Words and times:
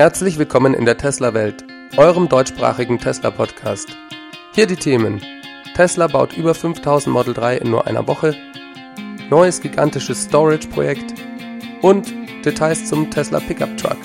Herzlich 0.00 0.38
willkommen 0.38 0.72
in 0.72 0.86
der 0.86 0.96
Tesla-Welt, 0.96 1.62
eurem 1.98 2.26
deutschsprachigen 2.26 2.98
Tesla-Podcast. 2.98 3.98
Hier 4.54 4.66
die 4.66 4.76
Themen. 4.76 5.20
Tesla 5.74 6.06
baut 6.06 6.34
über 6.38 6.54
5000 6.54 7.12
Model 7.12 7.34
3 7.34 7.58
in 7.58 7.70
nur 7.70 7.86
einer 7.86 8.08
Woche, 8.08 8.34
neues 9.28 9.60
gigantisches 9.60 10.22
Storage-Projekt 10.22 11.12
und 11.82 12.10
Details 12.46 12.86
zum 12.86 13.10
Tesla 13.10 13.40
Pickup 13.40 13.76
Truck. 13.76 13.98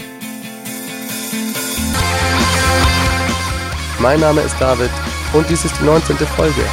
Mein 3.99 4.19
Name 4.19 4.41
ist 4.41 4.59
David 4.59 4.91
und 5.31 5.49
dies 5.49 5.63
ist 5.63 5.79
die 5.79 5.85
19. 5.85 6.17
Folge. 6.17 6.65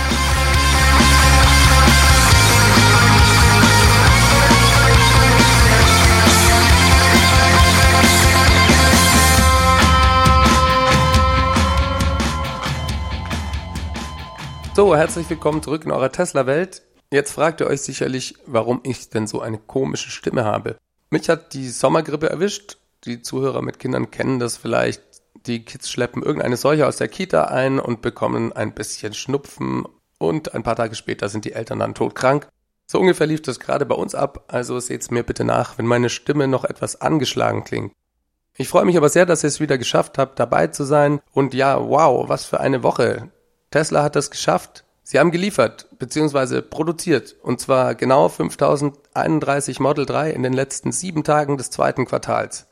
So, 14.83 14.97
herzlich 14.97 15.31
willkommen 15.31 15.63
zurück 15.63 15.85
in 15.85 15.93
eurer 15.93 16.11
Tesla-Welt. 16.11 16.83
Jetzt 17.13 17.31
fragt 17.31 17.61
ihr 17.61 17.69
euch 17.69 17.83
sicherlich, 17.83 18.35
warum 18.47 18.81
ich 18.83 19.11
denn 19.11 19.29
so 19.29 19.41
eine 19.41 19.59
komische 19.59 20.11
Stimme 20.11 20.45
habe. 20.45 20.77
Mich 21.09 21.29
hat 21.29 21.55
die 21.55 21.69
Sommergrippe 21.69 22.29
erwischt. 22.29 22.79
Die 23.05 23.23
Zuhörer 23.23 23.63
mit 23.63 23.79
Kindern 23.79 24.11
kennen 24.11 24.41
das 24.41 24.57
vielleicht. 24.57 25.01
Die 25.47 25.65
Kids 25.65 25.89
schleppen 25.89 26.25
irgendeine 26.25 26.57
Seuche 26.57 26.89
aus 26.89 26.97
der 26.97 27.07
Kita 27.07 27.45
ein 27.45 27.79
und 27.79 28.03
bekommen 28.03 28.53
ein 28.53 28.75
bisschen 28.75 29.15
Schnupfen 29.15 29.87
und 30.19 30.53
ein 30.53 30.65
paar 30.65 30.75
Tage 30.75 30.97
später 30.97 31.29
sind 31.29 31.45
die 31.45 31.53
Eltern 31.53 31.79
dann 31.79 31.95
todkrank. 31.95 32.49
So 32.89 32.99
ungefähr 32.99 33.29
lief 33.29 33.43
das 33.43 33.61
gerade 33.61 33.87
bei 33.87 33.95
uns 33.95 34.17
ab, 34.17 34.47
also 34.49 34.81
seht's 34.81 35.13
mir 35.13 35.23
bitte 35.23 35.45
nach, 35.45 35.79
wenn 35.79 35.87
meine 35.87 36.09
Stimme 36.09 36.49
noch 36.49 36.65
etwas 36.65 37.01
angeschlagen 37.01 37.63
klingt. 37.63 37.93
Ich 38.57 38.67
freue 38.67 38.85
mich 38.85 38.97
aber 38.97 39.11
sehr, 39.11 39.27
dass 39.27 39.45
ihr 39.45 39.49
es 39.49 39.61
wieder 39.61 39.79
geschafft 39.79 40.19
habt, 40.19 40.41
dabei 40.41 40.67
zu 40.67 40.83
sein. 40.83 41.21
Und 41.31 41.55
ja, 41.55 41.81
wow, 41.81 42.29
was 42.29 42.45
für 42.45 42.59
eine 42.59 42.83
Woche. 42.83 43.31
Tesla 43.73 44.05
hat 44.05 44.15
das 44.15 44.31
geschafft. 44.31 44.85
Sie 45.03 45.19
haben 45.19 45.33
geliefert 45.33 45.89
bzw. 45.99 46.63
produziert 46.63 47.35
und 47.43 47.61
zwar 47.61 47.97
genau 47.97 48.29
5031 48.29 49.81
Model 49.81 50.07
3 50.07 50.31
in 50.31 50.45
den 50.45 50.53
letzten 50.53 50.93
sieben 50.93 51.25
Tagen 51.25 51.57
des 51.57 51.71
zweiten 51.71 52.07
Quartals. 52.07 52.69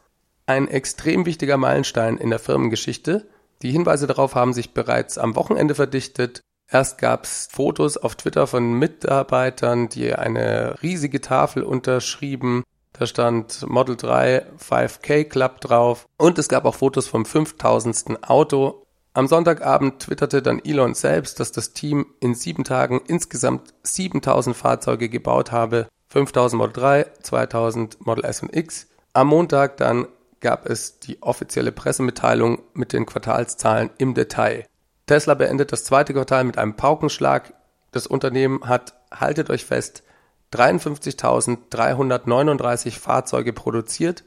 Ein 0.47 0.69
extrem 0.69 1.27
wichtiger 1.27 1.57
Meilenstein 1.57 2.19
in 2.19 2.31
der 2.31 2.39
Firmengeschichte. 2.39 3.29
Die 3.63 3.73
Hinweise 3.73 4.07
darauf 4.07 4.35
haben 4.35 4.53
sich 4.53 4.73
bereits 4.75 5.19
am 5.19 5.37
Wochenende 5.37 5.75
verdichtet. 5.75 6.41
Erst 6.69 6.99
gab 6.99 7.25
es 7.25 7.49
Fotos 7.51 7.97
auf 7.97 8.15
Twitter 8.15 8.47
von 8.47 8.75
Mitarbeitern, 8.75 9.89
die 9.89 10.15
eine 10.15 10.81
riesige 10.83 11.21
Tafel 11.21 11.63
unterschrieben. 11.63 12.63
Da 12.93 13.07
stand 13.07 13.67
Model 13.69 13.97
3 13.97 14.47
5K 14.59 15.25
Club 15.25 15.61
drauf. 15.61 16.07
Und 16.17 16.39
es 16.39 16.49
gab 16.49 16.65
auch 16.65 16.77
Fotos 16.77 17.09
vom 17.09 17.25
5000. 17.25 18.29
Auto 18.29 18.87
am 19.13 19.27
Sonntagabend 19.27 20.01
twitterte 20.01 20.41
dann 20.41 20.65
Elon 20.65 20.95
selbst, 20.95 21.41
dass 21.41 21.51
das 21.51 21.73
Team 21.73 22.07
in 22.21 22.35
sieben 22.35 22.63
Tagen 22.63 23.01
insgesamt 23.07 23.75
7000 23.83 24.57
Fahrzeuge 24.57 25.09
gebaut 25.09 25.51
habe, 25.51 25.89
5000 26.09 26.59
Model 26.59 26.75
3, 26.75 27.07
2000 27.23 28.07
Model 28.07 28.25
S 28.25 28.43
und 28.43 28.55
X. 28.55 28.87
Am 29.13 29.27
Montag 29.27 29.79
dann 29.79 30.07
gab 30.41 30.67
es 30.67 31.01
die 31.01 31.21
offizielle 31.23 31.73
Pressemitteilung 31.73 32.63
mit 32.73 32.93
den 32.93 33.05
Quartalszahlen 33.05 33.91
im 33.99 34.15
Detail. 34.15 34.65
Tesla 35.07 35.35
beendet 35.35 35.73
das 35.73 35.83
zweite 35.85 36.13
Quartal 36.13 36.45
mit 36.45 36.57
einem 36.57 36.77
Paukenschlag. 36.77 37.53
Das 37.91 38.07
Unternehmen 38.07 38.69
hat, 38.69 38.95
haltet 39.13 39.51
euch 39.51 39.65
fest, 39.65 40.05
53.339 40.53 42.97
Fahrzeuge 42.99 43.53
produziert, 43.53 44.23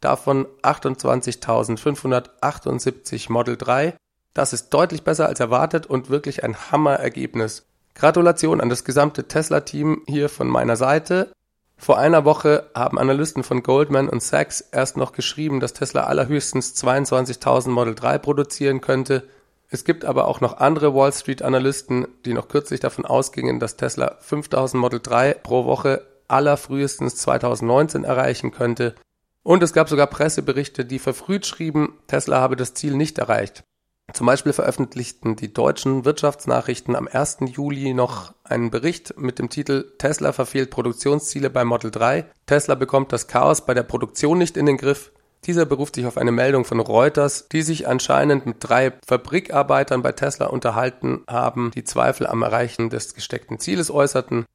davon 0.00 0.46
28.578 0.62 3.30
Model 3.30 3.56
3 3.56 3.94
das 4.36 4.52
ist 4.52 4.68
deutlich 4.68 5.02
besser 5.02 5.26
als 5.26 5.40
erwartet 5.40 5.86
und 5.86 6.10
wirklich 6.10 6.44
ein 6.44 6.70
Hammerergebnis. 6.70 7.64
Gratulation 7.94 8.60
an 8.60 8.68
das 8.68 8.84
gesamte 8.84 9.26
Tesla-Team 9.26 10.02
hier 10.06 10.28
von 10.28 10.46
meiner 10.46 10.76
Seite. 10.76 11.32
Vor 11.78 11.98
einer 11.98 12.26
Woche 12.26 12.68
haben 12.74 12.98
Analysten 12.98 13.42
von 13.44 13.62
Goldman 13.62 14.10
und 14.10 14.22
Sachs 14.22 14.60
erst 14.60 14.98
noch 14.98 15.12
geschrieben, 15.12 15.60
dass 15.60 15.72
Tesla 15.72 16.04
allerhöchstens 16.04 16.74
22.000 16.74 17.70
Model 17.70 17.94
3 17.94 18.18
produzieren 18.18 18.82
könnte. 18.82 19.26
Es 19.70 19.84
gibt 19.84 20.04
aber 20.04 20.28
auch 20.28 20.42
noch 20.42 20.58
andere 20.58 20.94
Wall 20.94 21.14
Street 21.14 21.40
Analysten, 21.40 22.06
die 22.26 22.34
noch 22.34 22.48
kürzlich 22.48 22.80
davon 22.80 23.06
ausgingen, 23.06 23.58
dass 23.58 23.78
Tesla 23.78 24.16
5000 24.20 24.78
Model 24.78 25.00
3 25.00 25.32
pro 25.32 25.64
Woche 25.64 26.02
allerfrühestens 26.28 27.16
2019 27.16 28.04
erreichen 28.04 28.50
könnte. 28.50 28.96
Und 29.42 29.62
es 29.62 29.72
gab 29.72 29.88
sogar 29.88 30.08
Presseberichte, 30.08 30.84
die 30.84 30.98
verfrüht 30.98 31.46
schrieben, 31.46 31.94
Tesla 32.06 32.40
habe 32.40 32.56
das 32.56 32.74
Ziel 32.74 32.96
nicht 32.96 33.16
erreicht. 33.18 33.64
Zum 34.12 34.26
Beispiel 34.26 34.52
veröffentlichten 34.52 35.34
die 35.36 35.52
deutschen 35.52 36.04
Wirtschaftsnachrichten 36.04 36.94
am 36.94 37.08
1. 37.08 37.38
Juli 37.48 37.92
noch 37.92 38.32
einen 38.44 38.70
Bericht 38.70 39.18
mit 39.18 39.38
dem 39.38 39.50
Titel 39.50 39.92
Tesla 39.98 40.32
verfehlt 40.32 40.70
Produktionsziele 40.70 41.50
bei 41.50 41.64
Model 41.64 41.90
3. 41.90 42.24
Tesla 42.46 42.76
bekommt 42.76 43.12
das 43.12 43.26
Chaos 43.26 43.66
bei 43.66 43.74
der 43.74 43.82
Produktion 43.82 44.38
nicht 44.38 44.56
in 44.56 44.66
den 44.66 44.78
Griff. 44.78 45.10
Dieser 45.44 45.66
beruft 45.66 45.96
sich 45.96 46.06
auf 46.06 46.16
eine 46.16 46.32
Meldung 46.32 46.64
von 46.64 46.80
Reuters, 46.80 47.48
die 47.48 47.62
sich 47.62 47.88
anscheinend 47.88 48.46
mit 48.46 48.56
drei 48.60 48.94
Fabrikarbeitern 49.06 50.02
bei 50.02 50.12
Tesla 50.12 50.46
unterhalten 50.46 51.22
haben, 51.28 51.72
die 51.74 51.84
Zweifel 51.84 52.26
am 52.26 52.42
Erreichen 52.42 52.90
des 52.90 53.14
gesteckten 53.14 53.58
Zieles 53.58 53.90
äußerten. 53.90 54.46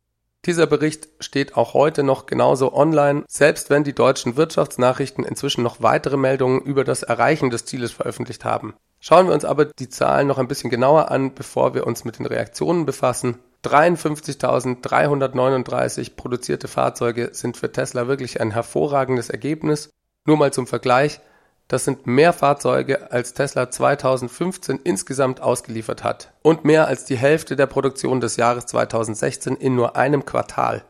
Dieser 0.46 0.66
Bericht 0.66 1.10
steht 1.20 1.56
auch 1.56 1.76
heute 1.76 2.04
noch 2.04 2.26
genauso 2.26 2.74
online, 2.74 3.26
selbst 3.28 3.70
wenn 3.70 3.84
die 3.84 3.94
deutschen 3.94 4.38
Wirtschaftsnachrichten 4.38 5.24
inzwischen 5.24 5.62
noch 5.62 5.84
weitere 5.84 6.18
Meldungen 6.18 6.62
über 6.62 6.84
das 6.84 7.04
Erreichen 7.04 7.52
des 7.52 7.66
Zieles 7.66 7.92
veröffentlicht 7.92 8.44
haben. 8.44 8.74
Schauen 9.04 9.26
wir 9.28 9.34
uns 9.34 9.46
aber 9.46 9.66
die 9.66 9.90
Zahlen 9.90 10.28
noch 10.28 10.38
ein 10.38 10.48
bisschen 10.48 10.70
genauer 10.70 11.10
an, 11.10 11.34
bevor 11.34 11.74
wir 11.74 11.88
uns 11.88 12.06
mit 12.06 12.20
den 12.20 12.28
Reaktionen 12.28 12.86
befassen. 12.86 13.40
53.339 13.66 16.16
produzierte 16.16 16.68
Fahrzeuge 16.68 17.32
sind 17.34 17.58
für 17.58 17.72
Tesla 17.72 18.08
wirklich 18.08 18.40
ein 18.40 18.52
hervorragendes 18.52 19.32
Ergebnis. 19.32 19.90
Nur 20.28 20.38
mal 20.38 20.54
zum 20.54 20.68
Vergleich, 20.68 21.20
das 21.68 21.84
sind 21.84 22.06
mehr 22.06 22.32
Fahrzeuge, 22.32 23.12
als 23.12 23.34
Tesla 23.34 23.72
2015 23.72 24.82
insgesamt 24.84 25.42
ausgeliefert 25.42 26.04
hat 26.04 26.32
und 26.44 26.64
mehr 26.64 26.88
als 26.88 27.06
die 27.06 27.18
Hälfte 27.18 27.56
der 27.56 27.66
Produktion 27.66 28.22
des 28.22 28.36
Jahres 28.36 28.68
2016 28.68 29.56
in 29.56 29.74
nur 29.74 29.96
einem 29.96 30.26
Quartal. 30.26 30.84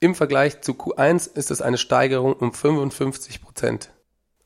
Im 0.00 0.16
Vergleich 0.16 0.60
zu 0.60 0.72
Q1 0.72 1.36
ist 1.36 1.52
es 1.52 1.62
eine 1.62 1.78
Steigerung 1.78 2.32
um 2.32 2.52
55 2.52 3.42
Prozent. 3.42 3.93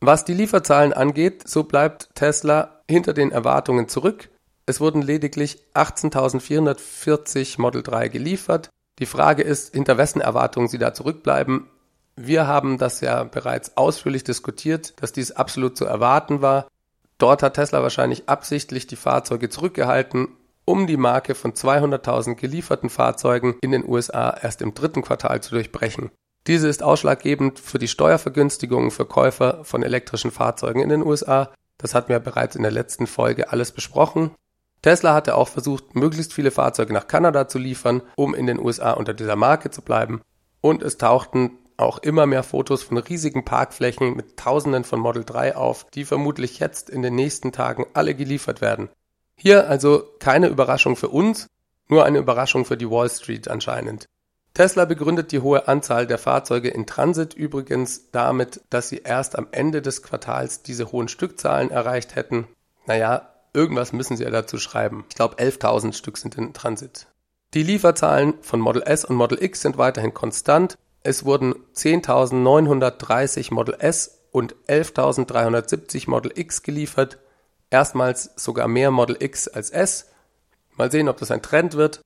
Was 0.00 0.24
die 0.24 0.34
Lieferzahlen 0.34 0.92
angeht, 0.92 1.48
so 1.48 1.64
bleibt 1.64 2.10
Tesla 2.14 2.82
hinter 2.88 3.14
den 3.14 3.32
Erwartungen 3.32 3.88
zurück. 3.88 4.30
Es 4.64 4.80
wurden 4.80 5.02
lediglich 5.02 5.58
18.440 5.74 7.60
Model 7.60 7.82
3 7.82 8.08
geliefert. 8.08 8.70
Die 9.00 9.06
Frage 9.06 9.42
ist, 9.42 9.74
hinter 9.74 9.98
wessen 9.98 10.20
Erwartungen 10.20 10.68
sie 10.68 10.78
da 10.78 10.94
zurückbleiben. 10.94 11.68
Wir 12.14 12.46
haben 12.46 12.78
das 12.78 13.00
ja 13.00 13.24
bereits 13.24 13.76
ausführlich 13.76 14.24
diskutiert, 14.24 15.00
dass 15.00 15.12
dies 15.12 15.32
absolut 15.32 15.76
zu 15.76 15.84
erwarten 15.84 16.42
war. 16.42 16.68
Dort 17.16 17.42
hat 17.42 17.54
Tesla 17.54 17.82
wahrscheinlich 17.82 18.28
absichtlich 18.28 18.86
die 18.86 18.96
Fahrzeuge 18.96 19.48
zurückgehalten, 19.48 20.28
um 20.64 20.86
die 20.86 20.96
Marke 20.96 21.34
von 21.34 21.54
200.000 21.54 22.34
gelieferten 22.34 22.90
Fahrzeugen 22.90 23.56
in 23.60 23.72
den 23.72 23.88
USA 23.88 24.30
erst 24.30 24.62
im 24.62 24.74
dritten 24.74 25.02
Quartal 25.02 25.40
zu 25.40 25.50
durchbrechen. 25.50 26.10
Diese 26.48 26.66
ist 26.66 26.82
ausschlaggebend 26.82 27.58
für 27.58 27.78
die 27.78 27.88
Steuervergünstigungen 27.88 28.90
für 28.90 29.04
Käufer 29.04 29.64
von 29.64 29.82
elektrischen 29.82 30.30
Fahrzeugen 30.30 30.80
in 30.80 30.88
den 30.88 31.04
USA. 31.04 31.52
Das 31.76 31.94
hatten 31.94 32.08
wir 32.08 32.20
bereits 32.20 32.56
in 32.56 32.62
der 32.62 32.72
letzten 32.72 33.06
Folge 33.06 33.52
alles 33.52 33.70
besprochen. 33.70 34.30
Tesla 34.80 35.12
hatte 35.12 35.34
auch 35.34 35.48
versucht, 35.48 35.94
möglichst 35.94 36.32
viele 36.32 36.50
Fahrzeuge 36.50 36.94
nach 36.94 37.06
Kanada 37.06 37.48
zu 37.48 37.58
liefern, 37.58 38.00
um 38.16 38.34
in 38.34 38.46
den 38.46 38.58
USA 38.58 38.92
unter 38.92 39.12
dieser 39.12 39.36
Marke 39.36 39.70
zu 39.70 39.82
bleiben. 39.82 40.22
Und 40.62 40.82
es 40.82 40.96
tauchten 40.96 41.58
auch 41.76 41.98
immer 41.98 42.24
mehr 42.24 42.42
Fotos 42.42 42.82
von 42.82 42.96
riesigen 42.96 43.44
Parkflächen 43.44 44.16
mit 44.16 44.38
Tausenden 44.38 44.84
von 44.84 45.00
Model 45.00 45.24
3 45.24 45.54
auf, 45.54 45.84
die 45.92 46.06
vermutlich 46.06 46.60
jetzt 46.60 46.88
in 46.88 47.02
den 47.02 47.14
nächsten 47.14 47.52
Tagen 47.52 47.84
alle 47.92 48.14
geliefert 48.14 48.62
werden. 48.62 48.88
Hier 49.36 49.68
also 49.68 50.02
keine 50.18 50.48
Überraschung 50.48 50.96
für 50.96 51.10
uns, 51.10 51.46
nur 51.88 52.06
eine 52.06 52.18
Überraschung 52.18 52.64
für 52.64 52.78
die 52.78 52.90
Wall 52.90 53.10
Street 53.10 53.48
anscheinend. 53.48 54.08
Tesla 54.58 54.86
begründet 54.86 55.30
die 55.30 55.38
hohe 55.38 55.68
Anzahl 55.68 56.08
der 56.08 56.18
Fahrzeuge 56.18 56.68
in 56.68 56.84
Transit 56.84 57.32
übrigens 57.32 58.10
damit, 58.10 58.60
dass 58.70 58.88
sie 58.88 59.02
erst 59.04 59.38
am 59.38 59.46
Ende 59.52 59.82
des 59.82 60.02
Quartals 60.02 60.64
diese 60.64 60.90
hohen 60.90 61.06
Stückzahlen 61.06 61.70
erreicht 61.70 62.16
hätten. 62.16 62.48
Naja, 62.84 63.32
irgendwas 63.52 63.92
müssen 63.92 64.16
sie 64.16 64.24
ja 64.24 64.30
dazu 64.30 64.58
schreiben. 64.58 65.04
Ich 65.10 65.14
glaube 65.14 65.36
11.000 65.36 65.92
Stück 65.92 66.18
sind 66.18 66.36
in 66.36 66.54
Transit. 66.54 67.06
Die 67.54 67.62
Lieferzahlen 67.62 68.34
von 68.40 68.58
Model 68.58 68.82
S 68.82 69.04
und 69.04 69.14
Model 69.14 69.40
X 69.40 69.62
sind 69.62 69.78
weiterhin 69.78 70.12
konstant. 70.12 70.76
Es 71.04 71.24
wurden 71.24 71.54
10.930 71.76 73.54
Model 73.54 73.76
S 73.78 74.24
und 74.32 74.56
11.370 74.66 76.10
Model 76.10 76.32
X 76.34 76.64
geliefert. 76.64 77.20
Erstmals 77.70 78.32
sogar 78.34 78.66
mehr 78.66 78.90
Model 78.90 79.18
X 79.20 79.46
als 79.46 79.70
S. 79.70 80.10
Mal 80.74 80.90
sehen, 80.90 81.08
ob 81.08 81.18
das 81.18 81.30
ein 81.30 81.42
Trend 81.42 81.74
wird. 81.74 82.00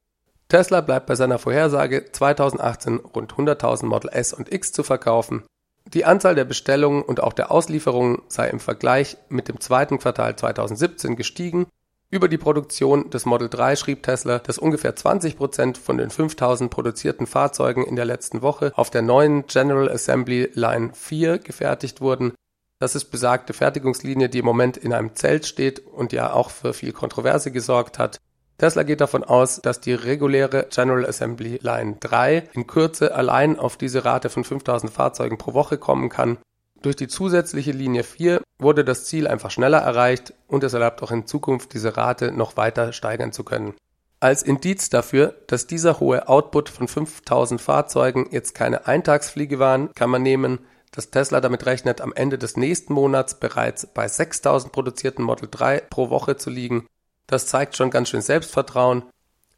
Tesla 0.52 0.82
bleibt 0.82 1.06
bei 1.06 1.14
seiner 1.14 1.38
Vorhersage, 1.38 2.12
2018 2.12 2.98
rund 2.98 3.32
100.000 3.32 3.86
Model 3.86 4.10
S 4.12 4.34
und 4.34 4.52
X 4.52 4.70
zu 4.70 4.82
verkaufen. 4.82 5.44
Die 5.86 6.04
Anzahl 6.04 6.34
der 6.34 6.44
Bestellungen 6.44 7.02
und 7.02 7.22
auch 7.22 7.32
der 7.32 7.50
Auslieferungen 7.50 8.20
sei 8.28 8.50
im 8.50 8.60
Vergleich 8.60 9.16
mit 9.30 9.48
dem 9.48 9.60
zweiten 9.60 9.98
Quartal 9.98 10.36
2017 10.36 11.16
gestiegen. 11.16 11.68
Über 12.10 12.28
die 12.28 12.36
Produktion 12.36 13.08
des 13.08 13.24
Model 13.24 13.48
3 13.48 13.76
schrieb 13.76 14.02
Tesla, 14.02 14.40
dass 14.40 14.58
ungefähr 14.58 14.94
20 14.94 15.38
Prozent 15.38 15.78
von 15.78 15.96
den 15.96 16.10
5000 16.10 16.70
produzierten 16.70 17.26
Fahrzeugen 17.26 17.86
in 17.86 17.96
der 17.96 18.04
letzten 18.04 18.42
Woche 18.42 18.72
auf 18.76 18.90
der 18.90 19.00
neuen 19.00 19.46
General 19.46 19.90
Assembly 19.90 20.50
Line 20.52 20.90
4 20.92 21.38
gefertigt 21.38 22.02
wurden. 22.02 22.34
Das 22.78 22.94
ist 22.94 23.06
besagte 23.06 23.54
Fertigungslinie, 23.54 24.28
die 24.28 24.40
im 24.40 24.44
Moment 24.44 24.76
in 24.76 24.92
einem 24.92 25.14
Zelt 25.14 25.46
steht 25.46 25.86
und 25.86 26.12
ja 26.12 26.34
auch 26.34 26.50
für 26.50 26.74
viel 26.74 26.92
Kontroverse 26.92 27.52
gesorgt 27.52 27.98
hat. 27.98 28.20
Tesla 28.62 28.84
geht 28.84 29.00
davon 29.00 29.24
aus, 29.24 29.60
dass 29.60 29.80
die 29.80 29.92
reguläre 29.92 30.68
General 30.70 31.04
Assembly 31.04 31.58
Line 31.62 31.96
3 31.98 32.50
in 32.52 32.68
Kürze 32.68 33.12
allein 33.12 33.58
auf 33.58 33.76
diese 33.76 34.04
Rate 34.04 34.30
von 34.30 34.44
5000 34.44 34.92
Fahrzeugen 34.92 35.36
pro 35.36 35.52
Woche 35.52 35.78
kommen 35.78 36.08
kann. 36.08 36.38
Durch 36.80 36.94
die 36.94 37.08
zusätzliche 37.08 37.72
Linie 37.72 38.04
4 38.04 38.40
wurde 38.60 38.84
das 38.84 39.04
Ziel 39.06 39.26
einfach 39.26 39.50
schneller 39.50 39.78
erreicht 39.78 40.32
und 40.46 40.62
es 40.62 40.74
erlaubt 40.74 41.02
auch 41.02 41.10
in 41.10 41.26
Zukunft 41.26 41.74
diese 41.74 41.96
Rate 41.96 42.30
noch 42.30 42.56
weiter 42.56 42.92
steigern 42.92 43.32
zu 43.32 43.42
können. 43.42 43.74
Als 44.20 44.44
Indiz 44.44 44.90
dafür, 44.90 45.34
dass 45.48 45.66
dieser 45.66 45.98
hohe 45.98 46.28
Output 46.28 46.68
von 46.68 46.86
5000 46.86 47.60
Fahrzeugen 47.60 48.28
jetzt 48.30 48.54
keine 48.54 48.86
Eintagsfliege 48.86 49.58
waren, 49.58 49.92
kann 49.94 50.08
man 50.08 50.22
nehmen, 50.22 50.60
dass 50.92 51.10
Tesla 51.10 51.40
damit 51.40 51.66
rechnet, 51.66 52.00
am 52.00 52.12
Ende 52.12 52.38
des 52.38 52.56
nächsten 52.56 52.92
Monats 52.92 53.40
bereits 53.40 53.88
bei 53.88 54.06
6000 54.06 54.72
produzierten 54.72 55.24
Model 55.24 55.48
3 55.50 55.80
pro 55.90 56.10
Woche 56.10 56.36
zu 56.36 56.48
liegen 56.48 56.86
das 57.32 57.46
zeigt 57.46 57.76
schon 57.76 57.90
ganz 57.90 58.10
schön 58.10 58.20
Selbstvertrauen. 58.20 59.04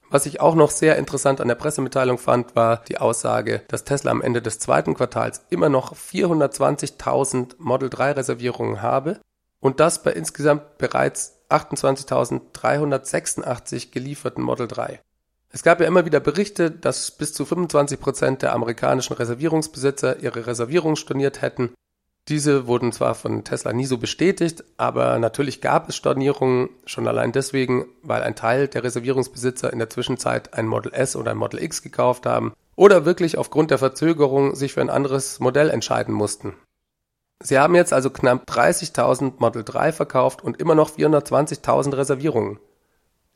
Was 0.08 0.24
ich 0.26 0.40
auch 0.40 0.54
noch 0.54 0.70
sehr 0.70 0.96
interessant 0.96 1.40
an 1.40 1.48
der 1.48 1.56
Pressemitteilung 1.56 2.18
fand, 2.18 2.54
war 2.54 2.84
die 2.88 2.98
Aussage, 2.98 3.62
dass 3.68 3.82
Tesla 3.82 4.12
am 4.12 4.22
Ende 4.22 4.40
des 4.40 4.60
zweiten 4.60 4.94
Quartals 4.94 5.44
immer 5.50 5.68
noch 5.68 5.92
420.000 5.94 7.56
Model 7.58 7.90
3 7.90 8.12
Reservierungen 8.12 8.80
habe 8.80 9.18
und 9.58 9.80
das 9.80 10.04
bei 10.04 10.12
insgesamt 10.12 10.78
bereits 10.78 11.40
28.386 11.50 13.90
gelieferten 13.90 14.44
Model 14.44 14.68
3. 14.68 15.00
Es 15.50 15.64
gab 15.64 15.80
ja 15.80 15.86
immer 15.86 16.04
wieder 16.04 16.20
Berichte, 16.20 16.70
dass 16.70 17.10
bis 17.10 17.32
zu 17.32 17.44
25 17.44 17.98
Prozent 17.98 18.42
der 18.42 18.52
amerikanischen 18.52 19.14
Reservierungsbesitzer 19.14 20.20
ihre 20.20 20.46
Reservierungen 20.46 20.96
storniert 20.96 21.42
hätten 21.42 21.74
diese 22.28 22.66
wurden 22.66 22.90
zwar 22.92 23.14
von 23.14 23.44
Tesla 23.44 23.74
nie 23.74 23.84
so 23.84 23.98
bestätigt, 23.98 24.64
aber 24.78 25.18
natürlich 25.18 25.60
gab 25.60 25.90
es 25.90 25.96
Stornierungen 25.96 26.70
schon 26.86 27.06
allein 27.06 27.32
deswegen, 27.32 27.84
weil 28.02 28.22
ein 28.22 28.34
Teil 28.34 28.66
der 28.66 28.82
Reservierungsbesitzer 28.82 29.70
in 29.72 29.78
der 29.78 29.90
Zwischenzeit 29.90 30.54
ein 30.54 30.66
Model 30.66 30.94
S 30.94 31.16
oder 31.16 31.32
ein 31.32 31.36
Model 31.36 31.62
X 31.62 31.82
gekauft 31.82 32.24
haben 32.24 32.54
oder 32.76 33.04
wirklich 33.04 33.36
aufgrund 33.36 33.70
der 33.70 33.78
Verzögerung 33.78 34.54
sich 34.54 34.72
für 34.72 34.80
ein 34.80 34.88
anderes 34.90 35.38
Modell 35.38 35.68
entscheiden 35.68 36.14
mussten. 36.14 36.54
Sie 37.42 37.58
haben 37.58 37.74
jetzt 37.74 37.92
also 37.92 38.08
knapp 38.08 38.48
30.000 38.48 39.34
Model 39.38 39.62
3 39.62 39.92
verkauft 39.92 40.42
und 40.42 40.60
immer 40.60 40.74
noch 40.74 40.90
420.000 40.90 41.94
Reservierungen. 41.94 42.58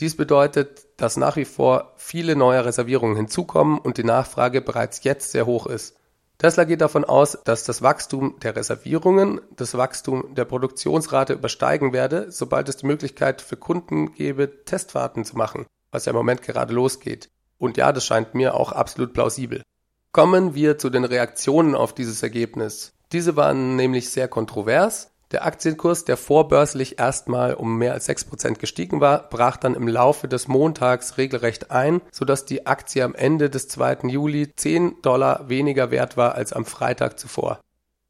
Dies 0.01 0.17
bedeutet, 0.17 0.87
dass 0.97 1.19
nach 1.19 1.37
wie 1.37 1.45
vor 1.45 1.93
viele 1.97 2.37
neue 2.37 2.65
Reservierungen 2.65 3.17
hinzukommen 3.17 3.79
und 3.79 3.99
die 3.99 4.05
Nachfrage 4.05 4.63
bereits 4.63 5.05
jetzt 5.05 5.33
sehr 5.33 5.45
hoch 5.45 5.67
ist. 5.67 5.98
Tesla 6.39 6.63
geht 6.63 6.81
davon 6.81 7.05
aus, 7.05 7.37
dass 7.45 7.65
das 7.65 7.83
Wachstum 7.83 8.39
der 8.41 8.55
Reservierungen 8.55 9.41
das 9.57 9.77
Wachstum 9.77 10.37
der 10.37 10.45
Produktionsrate 10.45 11.33
übersteigen 11.33 11.93
werde, 11.93 12.31
sobald 12.31 12.69
es 12.69 12.77
die 12.77 12.87
Möglichkeit 12.87 13.43
für 13.43 13.57
Kunden 13.57 14.13
gäbe, 14.13 14.65
Testfahrten 14.65 15.25
zu 15.25 15.37
machen, 15.37 15.67
was 15.91 16.05
ja 16.05 16.11
im 16.11 16.17
Moment 16.17 16.43
gerade 16.43 16.73
losgeht. 16.73 17.29
Und 17.59 17.77
ja, 17.77 17.93
das 17.93 18.07
scheint 18.07 18.37
mir 18.37 18.55
auch 18.55 18.71
absolut 18.71 19.15
plausibel. 19.15 19.63
Kommen 20.13 20.55
wir 20.55 20.79
zu 20.79 20.91
den 20.91 21.05
Reaktionen 21.05 21.75
auf 21.75 21.93
dieses 21.93 22.23
Ergebnis. 22.23 22.93
Diese 23.11 23.35
waren 23.35 23.75
nämlich 23.75 24.11
sehr 24.11 24.29
kontrovers. 24.29 25.11
Der 25.31 25.45
Aktienkurs, 25.45 26.07
der 26.07 26.17
vorbörslich 26.17 26.99
erstmal 26.99 27.53
um 27.53 27.77
mehr 27.77 27.93
als 27.93 28.09
6% 28.09 28.55
gestiegen 28.55 29.03
war, 29.03 29.29
brach 29.29 29.59
dann 29.59 29.75
im 29.75 29.87
Laufe 29.87 30.27
des 30.27 30.49
Montags 30.49 31.19
regelrecht 31.19 31.71
ein, 31.71 32.01
sodass 32.11 32.47
die 32.47 32.67
Aktie 32.67 33.05
am 33.05 33.15
Ende 33.15 33.51
des 33.51 33.69
2. 33.69 34.09
Juli 34.09 34.55
10 34.55 35.03
Dollar 35.03 35.51
weniger 35.51 35.91
wert 35.91 36.17
war 36.17 36.35
als 36.35 36.55
am 36.55 36.65
Freitag 36.65 37.19
zuvor. 37.19 37.61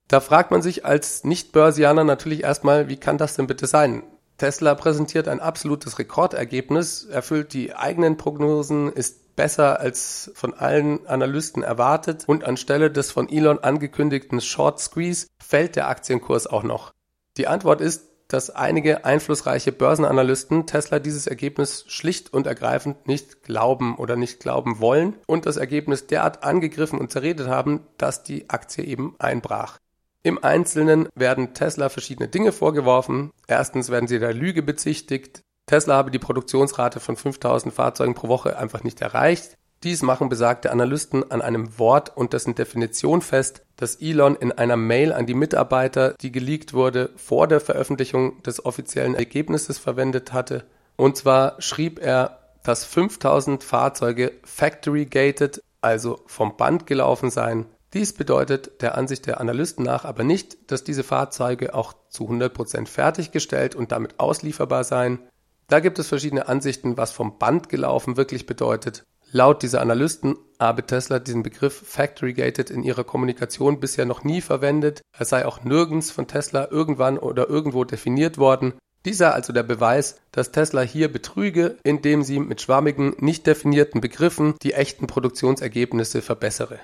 Da 0.06 0.20
fragt 0.20 0.52
man 0.52 0.62
sich 0.62 0.86
als 0.86 1.24
Nicht-Börsianer 1.24 2.04
natürlich 2.04 2.44
erstmal, 2.44 2.88
wie 2.88 2.96
kann 2.96 3.18
das 3.18 3.34
denn 3.34 3.48
bitte 3.48 3.66
sein? 3.66 4.04
Tesla 4.38 4.76
präsentiert 4.76 5.26
ein 5.26 5.40
absolutes 5.40 5.98
Rekordergebnis, 5.98 7.04
erfüllt 7.04 7.52
die 7.52 7.74
eigenen 7.74 8.16
Prognosen, 8.16 8.92
ist 8.92 9.34
besser 9.34 9.80
als 9.80 10.30
von 10.34 10.54
allen 10.54 11.04
Analysten 11.08 11.64
erwartet 11.64 12.24
und 12.28 12.44
anstelle 12.44 12.92
des 12.92 13.10
von 13.10 13.28
Elon 13.28 13.58
angekündigten 13.58 14.40
Short 14.40 14.80
Squeeze 14.80 15.26
fällt 15.44 15.74
der 15.74 15.88
Aktienkurs 15.88 16.46
auch 16.46 16.62
noch. 16.62 16.92
Die 17.38 17.46
Antwort 17.46 17.80
ist, 17.80 18.08
dass 18.26 18.50
einige 18.50 19.06
einflussreiche 19.06 19.72
Börsenanalysten 19.72 20.66
Tesla 20.66 20.98
dieses 20.98 21.26
Ergebnis 21.26 21.84
schlicht 21.88 22.32
und 22.32 22.46
ergreifend 22.46 23.08
nicht 23.08 23.42
glauben 23.42 23.96
oder 23.96 24.16
nicht 24.16 24.40
glauben 24.40 24.80
wollen 24.80 25.16
und 25.26 25.46
das 25.46 25.56
Ergebnis 25.56 26.06
derart 26.06 26.44
angegriffen 26.44 26.98
und 26.98 27.10
zerredet 27.10 27.48
haben, 27.48 27.86
dass 27.96 28.22
die 28.22 28.50
Aktie 28.50 28.84
eben 28.84 29.14
einbrach. 29.18 29.78
Im 30.22 30.42
Einzelnen 30.42 31.08
werden 31.14 31.54
Tesla 31.54 31.88
verschiedene 31.88 32.28
Dinge 32.28 32.52
vorgeworfen. 32.52 33.30
Erstens 33.46 33.88
werden 33.88 34.08
sie 34.08 34.18
der 34.18 34.34
Lüge 34.34 34.62
bezichtigt. 34.62 35.40
Tesla 35.66 35.94
habe 35.94 36.10
die 36.10 36.18
Produktionsrate 36.18 37.00
von 37.00 37.16
5000 37.16 37.72
Fahrzeugen 37.72 38.14
pro 38.14 38.28
Woche 38.28 38.58
einfach 38.58 38.82
nicht 38.82 39.00
erreicht. 39.00 39.57
Dies 39.84 40.02
machen 40.02 40.28
besagte 40.28 40.72
Analysten 40.72 41.30
an 41.30 41.40
einem 41.40 41.78
Wort 41.78 42.16
und 42.16 42.32
dessen 42.32 42.56
Definition 42.56 43.22
fest, 43.22 43.62
das 43.76 43.96
Elon 43.96 44.34
in 44.34 44.50
einer 44.50 44.76
Mail 44.76 45.12
an 45.12 45.26
die 45.26 45.34
Mitarbeiter, 45.34 46.14
die 46.20 46.32
geleakt 46.32 46.74
wurde, 46.74 47.10
vor 47.16 47.46
der 47.46 47.60
Veröffentlichung 47.60 48.42
des 48.42 48.64
offiziellen 48.64 49.14
Ergebnisses 49.14 49.78
verwendet 49.78 50.32
hatte. 50.32 50.64
Und 50.96 51.16
zwar 51.16 51.62
schrieb 51.62 52.00
er, 52.00 52.40
dass 52.64 52.84
5000 52.84 53.62
Fahrzeuge 53.62 54.32
factory 54.42 55.06
gated, 55.06 55.62
also 55.80 56.22
vom 56.26 56.56
Band 56.56 56.88
gelaufen 56.88 57.30
seien. 57.30 57.66
Dies 57.94 58.12
bedeutet 58.12 58.82
der 58.82 58.98
Ansicht 58.98 59.26
der 59.26 59.40
Analysten 59.40 59.84
nach 59.84 60.04
aber 60.04 60.24
nicht, 60.24 60.70
dass 60.72 60.82
diese 60.82 61.04
Fahrzeuge 61.04 61.72
auch 61.72 61.94
zu 62.08 62.28
100% 62.28 62.88
fertiggestellt 62.88 63.76
und 63.76 63.92
damit 63.92 64.18
auslieferbar 64.18 64.82
seien. 64.82 65.20
Da 65.68 65.80
gibt 65.80 65.98
es 65.98 66.08
verschiedene 66.08 66.48
Ansichten, 66.48 66.96
was 66.96 67.12
vom 67.12 67.38
Band 67.38 67.68
gelaufen 67.68 68.16
wirklich 68.16 68.44
bedeutet. 68.44 69.04
Laut 69.30 69.62
dieser 69.62 69.82
Analysten 69.82 70.38
habe 70.58 70.86
Tesla 70.86 71.18
diesen 71.18 71.42
Begriff 71.42 71.82
Factory 71.86 72.32
Gated 72.32 72.70
in 72.70 72.82
ihrer 72.82 73.04
Kommunikation 73.04 73.78
bisher 73.78 74.06
noch 74.06 74.24
nie 74.24 74.40
verwendet. 74.40 75.02
Er 75.12 75.26
sei 75.26 75.44
auch 75.44 75.62
nirgends 75.64 76.10
von 76.10 76.26
Tesla 76.26 76.68
irgendwann 76.70 77.18
oder 77.18 77.48
irgendwo 77.48 77.84
definiert 77.84 78.38
worden. 78.38 78.72
Dieser 79.04 79.34
also 79.34 79.52
der 79.52 79.62
Beweis, 79.62 80.16
dass 80.32 80.50
Tesla 80.50 80.80
hier 80.80 81.12
betrüge, 81.12 81.76
indem 81.84 82.22
sie 82.22 82.38
mit 82.40 82.62
schwammigen, 82.62 83.14
nicht 83.18 83.46
definierten 83.46 84.00
Begriffen 84.00 84.54
die 84.62 84.72
echten 84.72 85.06
Produktionsergebnisse 85.06 86.22
verbessere. 86.22 86.78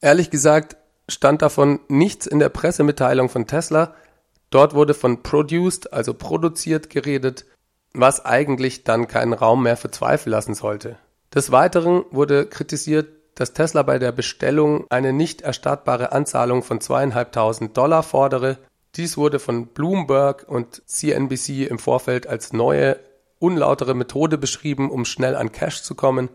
Ehrlich 0.00 0.30
gesagt 0.30 0.76
stand 1.08 1.42
davon 1.42 1.80
nichts 1.88 2.26
in 2.26 2.38
der 2.38 2.48
Pressemitteilung 2.48 3.28
von 3.28 3.46
Tesla. 3.48 3.94
Dort 4.50 4.74
wurde 4.74 4.94
von 4.94 5.22
produced, 5.22 5.92
also 5.92 6.14
produziert 6.14 6.90
geredet, 6.90 7.44
was 7.92 8.24
eigentlich 8.24 8.84
dann 8.84 9.08
keinen 9.08 9.32
Raum 9.32 9.64
mehr 9.64 9.76
für 9.76 9.90
Zweifel 9.90 10.30
lassen 10.30 10.54
sollte. 10.54 10.96
Des 11.34 11.50
Weiteren 11.50 12.04
wurde 12.10 12.46
kritisiert, 12.46 13.08
dass 13.34 13.54
Tesla 13.54 13.82
bei 13.82 13.98
der 13.98 14.12
Bestellung 14.12 14.84
eine 14.90 15.12
nicht 15.14 15.40
erstattbare 15.40 16.12
Anzahlung 16.12 16.62
von 16.62 16.80
zweieinhalbtausend 16.80 17.76
Dollar 17.76 18.02
fordere. 18.02 18.58
Dies 18.96 19.16
wurde 19.16 19.38
von 19.38 19.68
Bloomberg 19.68 20.44
und 20.46 20.82
CNBC 20.86 21.66
im 21.66 21.78
Vorfeld 21.78 22.26
als 22.26 22.52
neue, 22.52 22.98
unlautere 23.38 23.94
Methode 23.94 24.36
beschrieben, 24.36 24.90
um 24.90 25.06
schnell 25.06 25.34
an 25.34 25.50
Cash 25.50 25.82
zu 25.82 25.94
kommen. 25.94 26.28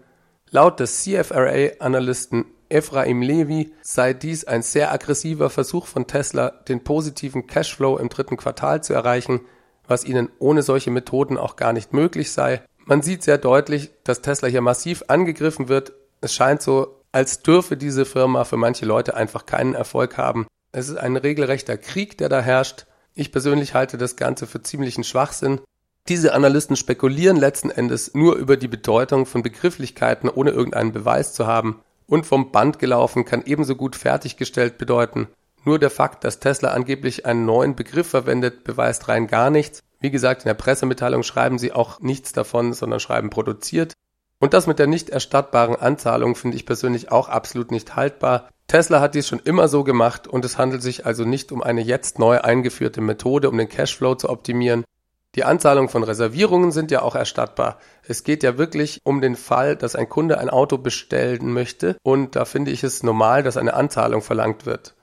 Laut 0.50 0.80
des 0.80 1.04
CFRA-Analysten 1.04 2.46
Ephraim 2.70 3.22
Levy 3.22 3.74
sei 3.82 4.14
dies 4.14 4.46
ein 4.46 4.64
sehr 4.64 4.92
aggressiver 4.92 5.52
Versuch 5.52 5.86
von 5.86 6.08
Tesla, 6.08 6.50
den 6.68 6.84
positiven 6.84 7.46
Cashflow 7.46 7.98
im 7.98 8.10
dritten 8.10 8.38
Quartal 8.38 8.84
zu 8.84 8.94
erreichen, 8.94 9.42
was 9.88 10.04
ihnen 10.04 10.30
ohne 10.40 10.64
solche 10.64 10.92
Methoden 10.92 11.38
auch 11.38 11.56
gar 11.56 11.72
nicht 11.72 11.94
möglich 11.94 12.32
sei. 12.32 12.62
Man 12.90 13.02
sieht 13.02 13.22
sehr 13.22 13.38
deutlich, 13.38 13.92
dass 14.06 14.22
Tesla 14.22 14.48
hier 14.48 14.62
massiv 14.62 15.04
angegriffen 15.10 15.68
wird. 15.68 15.92
Es 16.22 16.34
scheint 16.34 16.62
so, 16.62 17.02
als 17.12 17.44
dürfe 17.44 17.76
diese 17.76 18.06
Firma 18.06 18.46
für 18.46 18.56
manche 18.56 18.86
Leute 18.86 19.14
einfach 19.14 19.46
keinen 19.46 19.74
Erfolg 19.74 20.18
haben. 20.18 20.48
Es 20.72 20.88
ist 20.88 20.96
ein 20.96 21.18
regelrechter 21.18 21.78
Krieg, 21.78 22.18
der 22.18 22.30
da 22.30 22.40
herrscht. 22.40 22.86
Ich 23.14 23.34
persönlich 23.34 23.74
halte 23.74 23.98
das 23.98 24.16
Ganze 24.16 24.48
für 24.48 24.62
ziemlichen 24.62 25.04
Schwachsinn. 25.04 25.60
Diese 26.08 26.34
Analysten 26.34 26.78
spekulieren 26.78 27.36
letzten 27.36 27.72
Endes 27.72 28.14
nur 28.14 28.38
über 28.38 28.56
die 28.56 28.70
Bedeutung 28.70 29.26
von 29.26 29.44
Begrifflichkeiten, 29.44 30.30
ohne 30.30 30.52
irgendeinen 30.52 30.94
Beweis 30.94 31.34
zu 31.34 31.46
haben. 31.46 31.82
Und 32.06 32.26
vom 32.26 32.54
Band 32.54 32.80
gelaufen 32.80 33.26
kann 33.26 33.44
ebenso 33.46 33.76
gut 33.76 33.98
fertiggestellt 33.98 34.78
bedeuten. 34.78 35.28
Nur 35.64 35.80
der 35.80 35.90
Fakt, 35.90 36.24
dass 36.24 36.40
Tesla 36.40 36.70
angeblich 36.70 37.26
einen 37.26 37.46
neuen 37.46 37.76
Begriff 37.76 38.08
verwendet, 38.08 38.64
beweist 38.64 39.08
rein 39.08 39.28
gar 39.28 39.50
nichts. 39.50 39.82
Wie 40.00 40.12
gesagt, 40.12 40.44
in 40.44 40.48
der 40.48 40.54
Pressemitteilung 40.54 41.24
schreiben 41.24 41.58
sie 41.58 41.74
auch 41.74 42.00
nichts 42.00 42.32
davon, 42.32 42.74
sondern 42.74 43.00
schreiben 43.00 43.30
produziert. 43.30 43.94
Und 44.40 44.54
das 44.54 44.68
mit 44.68 44.80
der 44.80 44.88
nicht 44.88 45.10
erstattbaren 45.10 45.76
Anzahlung 45.76 46.36
finde 46.36 46.58
ich 46.58 46.66
persönlich 46.66 47.12
auch 47.12 47.28
absolut 47.28 47.72
nicht 47.72 47.96
haltbar. 47.96 48.50
Tesla 48.68 49.00
hat 49.00 49.16
dies 49.16 49.28
schon 49.28 49.40
immer 49.40 49.68
so 49.68 49.84
gemacht 49.84 50.28
und 50.28 50.46
es 50.46 50.58
handelt 50.58 50.84
sich 50.84 51.06
also 51.06 51.24
nicht 51.24 51.52
um 51.52 51.64
eine 51.64 51.82
jetzt 51.82 52.20
neu 52.20 52.40
eingeführte 52.40 53.02
Methode, 53.02 53.50
um 53.50 53.58
den 53.58 53.70
Cashflow 53.70 54.16
zu 54.16 54.30
optimieren. 54.30 54.84
Die 55.36 55.44
Anzahlung 55.44 55.90
von 55.90 56.04
Reservierungen 56.04 56.72
sind 56.72 56.92
ja 56.92 57.02
auch 57.02 57.16
erstattbar. 57.16 57.80
Es 58.04 58.24
geht 58.24 58.44
ja 58.44 58.58
wirklich 58.58 59.00
um 59.04 59.22
den 59.22 59.36
Fall, 59.36 59.76
dass 59.76 59.96
ein 59.96 60.10
Kunde 60.10 60.38
ein 60.38 60.50
Auto 60.50 60.78
bestellen 60.78 61.54
möchte 61.54 61.98
und 62.04 62.36
da 62.36 62.46
finde 62.46 62.72
ich 62.72 62.84
es 62.84 63.04
normal, 63.04 63.44
dass 63.44 63.58
eine 63.58 63.74
Anzahlung 63.74 64.22
verlangt 64.22 64.66
wird. 64.66 64.96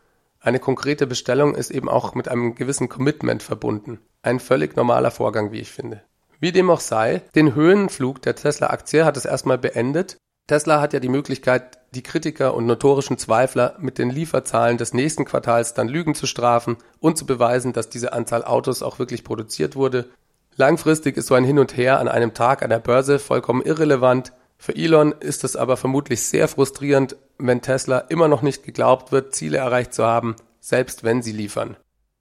Eine 0.45 0.59
konkrete 0.59 1.07
Bestellung 1.07 1.55
ist 1.55 1.71
eben 1.71 1.89
auch 1.89 2.15
mit 2.15 2.29
einem 2.29 2.55
gewissen 2.55 2.91
Commitment 2.91 3.43
verbunden. 3.43 3.99
Ein 4.21 4.41
völlig 4.41 4.77
normaler 4.77 5.11
Vorgang, 5.11 5.53
wie 5.53 5.61
ich 5.61 5.73
finde. 5.73 6.03
Wie 6.39 6.53
dem 6.53 6.69
auch 6.69 6.81
sei, 6.81 7.23
den 7.35 7.55
Höhenflug 7.55 8.21
der 8.21 8.37
Tesla-Aktie 8.37 9.07
hat 9.07 9.17
es 9.17 9.25
erstmal 9.25 9.57
beendet. 9.57 10.19
Tesla 10.47 10.83
hat 10.83 10.93
ja 10.93 11.01
die 11.01 11.09
Möglichkeit, 11.09 11.79
die 11.95 12.03
Kritiker 12.03 12.53
und 12.53 12.67
notorischen 12.67 13.17
Zweifler 13.17 13.79
mit 13.79 13.97
den 13.97 14.11
Lieferzahlen 14.11 14.77
des 14.77 14.93
nächsten 14.93 15.25
Quartals 15.25 15.73
dann 15.73 15.89
Lügen 15.89 16.15
zu 16.15 16.27
strafen 16.27 16.77
und 17.01 17.17
zu 17.17 17.25
beweisen, 17.25 17.73
dass 17.73 17.89
diese 17.89 18.13
Anzahl 18.13 18.45
Autos 18.45 18.83
auch 18.83 18.99
wirklich 18.99 19.25
produziert 19.25 19.77
wurde. 19.77 20.11
Langfristig 20.57 21.17
ist 21.17 21.29
so 21.29 21.35
ein 21.35 21.45
Hin 21.45 21.59
und 21.59 21.75
Her 21.75 22.01
an 22.01 22.09
einem 22.09 22.35
Tag 22.35 22.63
an 22.63 22.69
der 22.69 22.81
Börse 22.81 23.19
vollkommen 23.19 23.63
irrelevant. 23.63 24.35
Für 24.65 24.75
Elon 24.75 25.13
ist 25.13 25.45
es 25.45 25.57
aber 25.57 25.77
vermutlich 25.77 26.23
sehr 26.23 26.49
frustrierend, 26.49 27.17
wenn 27.37 27.61
Tesla 27.61 27.99
immer 27.99 28.29
noch 28.29 28.43
nicht 28.43 28.63
geglaubt 28.63 29.13
wird, 29.13 29.35
Ziele 29.35 29.59
erreicht 29.59 29.93
zu 29.93 30.05
haben, 30.05 30.37
selbst 30.61 31.05
wenn 31.05 31.23
sie 31.23 31.33
liefern. 31.33 31.77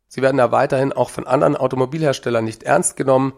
Sie 0.08 0.22
werden 0.22 0.38
da 0.38 0.52
weiterhin 0.52 0.92
auch 0.92 1.10
von 1.10 1.26
anderen 1.26 1.56
Automobilherstellern 1.56 2.44
nicht 2.44 2.64
ernst 2.64 2.98
genommen 2.98 3.34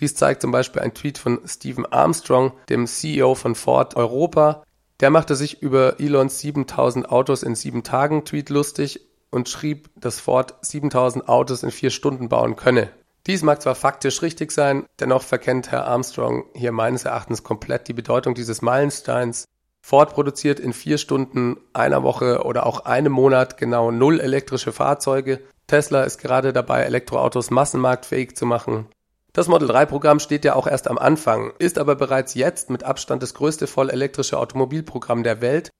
dies 0.00 0.14
zeigt 0.14 0.40
zum 0.40 0.50
Beispiel 0.50 0.80
ein 0.80 0.94
Tweet 0.94 1.18
von 1.18 1.40
Stephen 1.46 1.84
Armstrong, 1.84 2.52
dem 2.70 2.86
CEO 2.86 3.34
von 3.34 3.54
Ford 3.54 3.96
Europa. 3.96 4.64
Der 5.00 5.10
machte 5.10 5.36
sich 5.36 5.62
über 5.62 6.00
Elons 6.00 6.40
7000 6.40 7.10
Autos 7.10 7.42
in 7.42 7.54
sieben 7.54 7.82
Tagen 7.82 8.24
Tweet 8.24 8.48
lustig 8.48 9.00
und 9.30 9.50
schrieb, 9.50 9.90
dass 9.96 10.18
Ford 10.18 10.54
7000 10.62 11.28
Autos 11.28 11.62
in 11.62 11.70
vier 11.70 11.90
Stunden 11.90 12.30
bauen 12.30 12.56
könne. 12.56 12.90
Dies 13.26 13.42
mag 13.42 13.60
zwar 13.60 13.74
faktisch 13.74 14.22
richtig 14.22 14.50
sein, 14.50 14.86
dennoch 14.98 15.22
verkennt 15.22 15.70
Herr 15.70 15.86
Armstrong 15.86 16.44
hier 16.54 16.72
meines 16.72 17.04
Erachtens 17.04 17.42
komplett 17.42 17.88
die 17.88 17.92
Bedeutung 17.92 18.34
dieses 18.34 18.62
Meilensteins. 18.62 19.44
Ford 19.82 20.12
produziert 20.12 20.60
in 20.60 20.72
vier 20.72 20.98
Stunden, 20.98 21.56
einer 21.72 22.02
Woche 22.02 22.44
oder 22.44 22.66
auch 22.66 22.84
einem 22.86 23.12
Monat 23.12 23.56
genau 23.56 23.90
null 23.90 24.20
elektrische 24.20 24.72
Fahrzeuge. 24.72 25.40
Tesla 25.66 26.02
ist 26.02 26.18
gerade 26.18 26.52
dabei, 26.52 26.82
Elektroautos 26.82 27.50
massenmarktfähig 27.50 28.36
zu 28.36 28.46
machen. 28.46 28.86
Das 29.32 29.46
Model 29.46 29.68
3 29.68 29.86
Programm 29.86 30.18
steht 30.18 30.44
ja 30.44 30.56
auch 30.56 30.66
erst 30.66 30.88
am 30.88 30.98
Anfang, 30.98 31.52
ist 31.58 31.78
aber 31.78 31.94
bereits 31.94 32.34
jetzt 32.34 32.68
mit 32.68 32.82
Abstand 32.82 33.22
das 33.22 33.34
größte 33.34 33.66
vollelektrische 33.66 34.38
Automobilprogramm 34.38 35.22
der 35.22 35.40
Welt. 35.40 35.70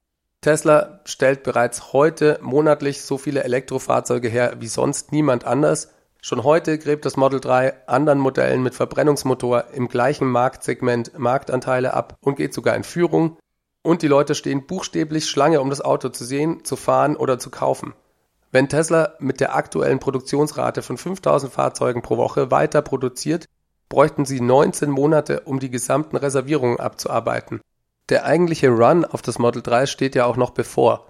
Tesla 0.41 1.01
stellt 1.05 1.43
bereits 1.43 1.93
heute 1.93 2.39
monatlich 2.43 3.03
so 3.03 3.19
viele 3.19 3.43
Elektrofahrzeuge 3.43 4.29
her 4.29 4.57
wie 4.61 4.69
sonst 4.69 5.13
niemand 5.13 5.45
anders. 5.45 5.93
Schon 6.23 6.45
heute 6.45 6.79
gräbt 6.79 7.07
das 7.07 7.17
Model 7.17 7.41
3 7.41 7.89
anderen 7.89 8.19
Modellen 8.19 8.63
mit 8.63 8.75
Verbrennungsmotor 8.75 9.65
im 9.73 9.89
gleichen 9.89 10.29
Marktsegment 10.29 11.19
Marktanteile 11.19 11.95
ab 11.95 12.17
und 12.21 12.37
geht 12.37 12.53
sogar 12.53 12.77
in 12.77 12.85
Führung. 12.85 13.39
Und 13.83 14.03
die 14.03 14.09
Leute 14.09 14.35
stehen 14.35 14.67
buchstäblich 14.67 15.31
Schlange, 15.31 15.63
um 15.63 15.71
das 15.71 15.81
Auto 15.81 16.11
zu 16.11 16.25
sehen, 16.25 16.65
zu 16.65 16.77
fahren 16.77 17.17
oder 17.17 17.39
zu 17.39 17.51
kaufen. 17.51 17.95
Wenn 18.53 18.69
Tesla 18.69 19.15
mit 19.19 19.41
der 19.41 19.55
aktuellen 19.55 19.99
Produktionsrate 19.99 20.83
von 20.83 20.99
5000 20.99 21.51
Fahrzeugen 21.53 22.03
pro 22.03 22.19
Woche 22.19 22.51
weiter 22.51 22.83
produziert, 22.83 23.47
bräuchten 23.89 24.27
sie 24.27 24.41
19 24.41 24.91
Monate, 24.91 25.41
um 25.41 25.59
die 25.59 25.71
gesamten 25.71 26.17
Reservierungen 26.17 26.81
abzuarbeiten. 26.81 27.61
Der 28.11 28.27
eigentliche 28.27 28.69
Run 28.69 29.05
auf 29.07 29.23
das 29.23 29.39
Model 29.39 29.63
3 29.63 29.87
steht 29.87 30.15
ja 30.15 30.27
auch 30.27 30.37
noch 30.37 30.51
bevor. 30.51 31.07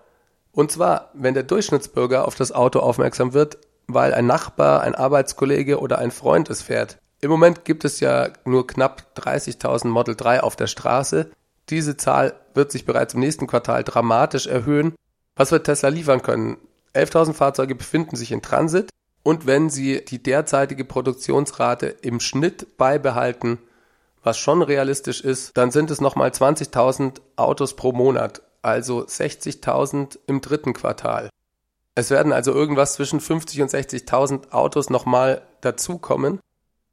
Und 0.52 0.71
zwar, 0.71 1.11
wenn 1.14 1.35
der 1.35 1.43
Durchschnittsbürger 1.43 2.26
auf 2.26 2.35
das 2.35 2.52
Auto 2.52 2.81
aufmerksam 2.81 3.33
wird, 3.33 3.59
weil 3.94 4.14
ein 4.14 4.26
Nachbar, 4.26 4.82
ein 4.82 4.94
Arbeitskollege 4.94 5.80
oder 5.80 5.99
ein 5.99 6.11
Freund 6.11 6.50
es 6.50 6.62
fährt. 6.62 6.99
Im 7.20 7.30
Moment 7.30 7.64
gibt 7.64 7.85
es 7.85 8.00
ja 8.00 8.30
nur 8.44 8.66
knapp 8.66 9.12
30.000 9.16 9.88
Model 9.88 10.16
3 10.16 10.42
auf 10.42 10.56
der 10.56 10.66
Straße. 10.66 11.30
Diese 11.68 11.97
Zahl 11.97 12.35
wird 12.54 12.73
sich 12.73 12.87
bereits 12.87 13.14
im 13.14 13.20
nächsten 13.20 13.47
Quartal 13.47 13.85
dramatisch 13.85 14.47
erhöhen. 14.47 14.94
Was 15.37 15.52
wird 15.52 15.64
Tesla 15.64 15.90
liefern 15.90 16.23
können? 16.23 16.56
11.000 16.94 17.35
Fahrzeuge 17.35 17.75
befinden 17.75 18.16
sich 18.16 18.32
in 18.32 18.42
Transit 18.42 18.90
und 19.23 19.47
wenn 19.47 19.70
sie 19.70 20.04
die 20.04 20.23
derzeitige 20.23 20.85
Produktionsrate 20.85 21.87
im 21.87 22.20
Schnitt 22.20 22.76
beibehalten, 22.78 23.59
was 24.23 24.38
schon 24.38 24.62
realistisch 24.62 25.20
ist, 25.20 25.56
dann 25.56 25.70
sind 25.70 25.90
es 25.90 26.00
nochmal 26.00 26.30
20.000 26.30 27.20
Autos 27.37 27.76
pro 27.76 27.92
Monat, 27.92 28.42
also 28.62 29.00
60.000 29.00 30.18
im 30.26 30.40
dritten 30.40 30.73
Quartal. 30.73 31.30
Es 32.00 32.09
werden 32.09 32.33
also 32.33 32.54
irgendwas 32.54 32.95
zwischen 32.95 33.21
50 33.21 33.61
und 33.61 33.71
60.000 33.71 34.52
Autos 34.52 34.88
nochmal 34.88 35.42
dazukommen. 35.61 36.40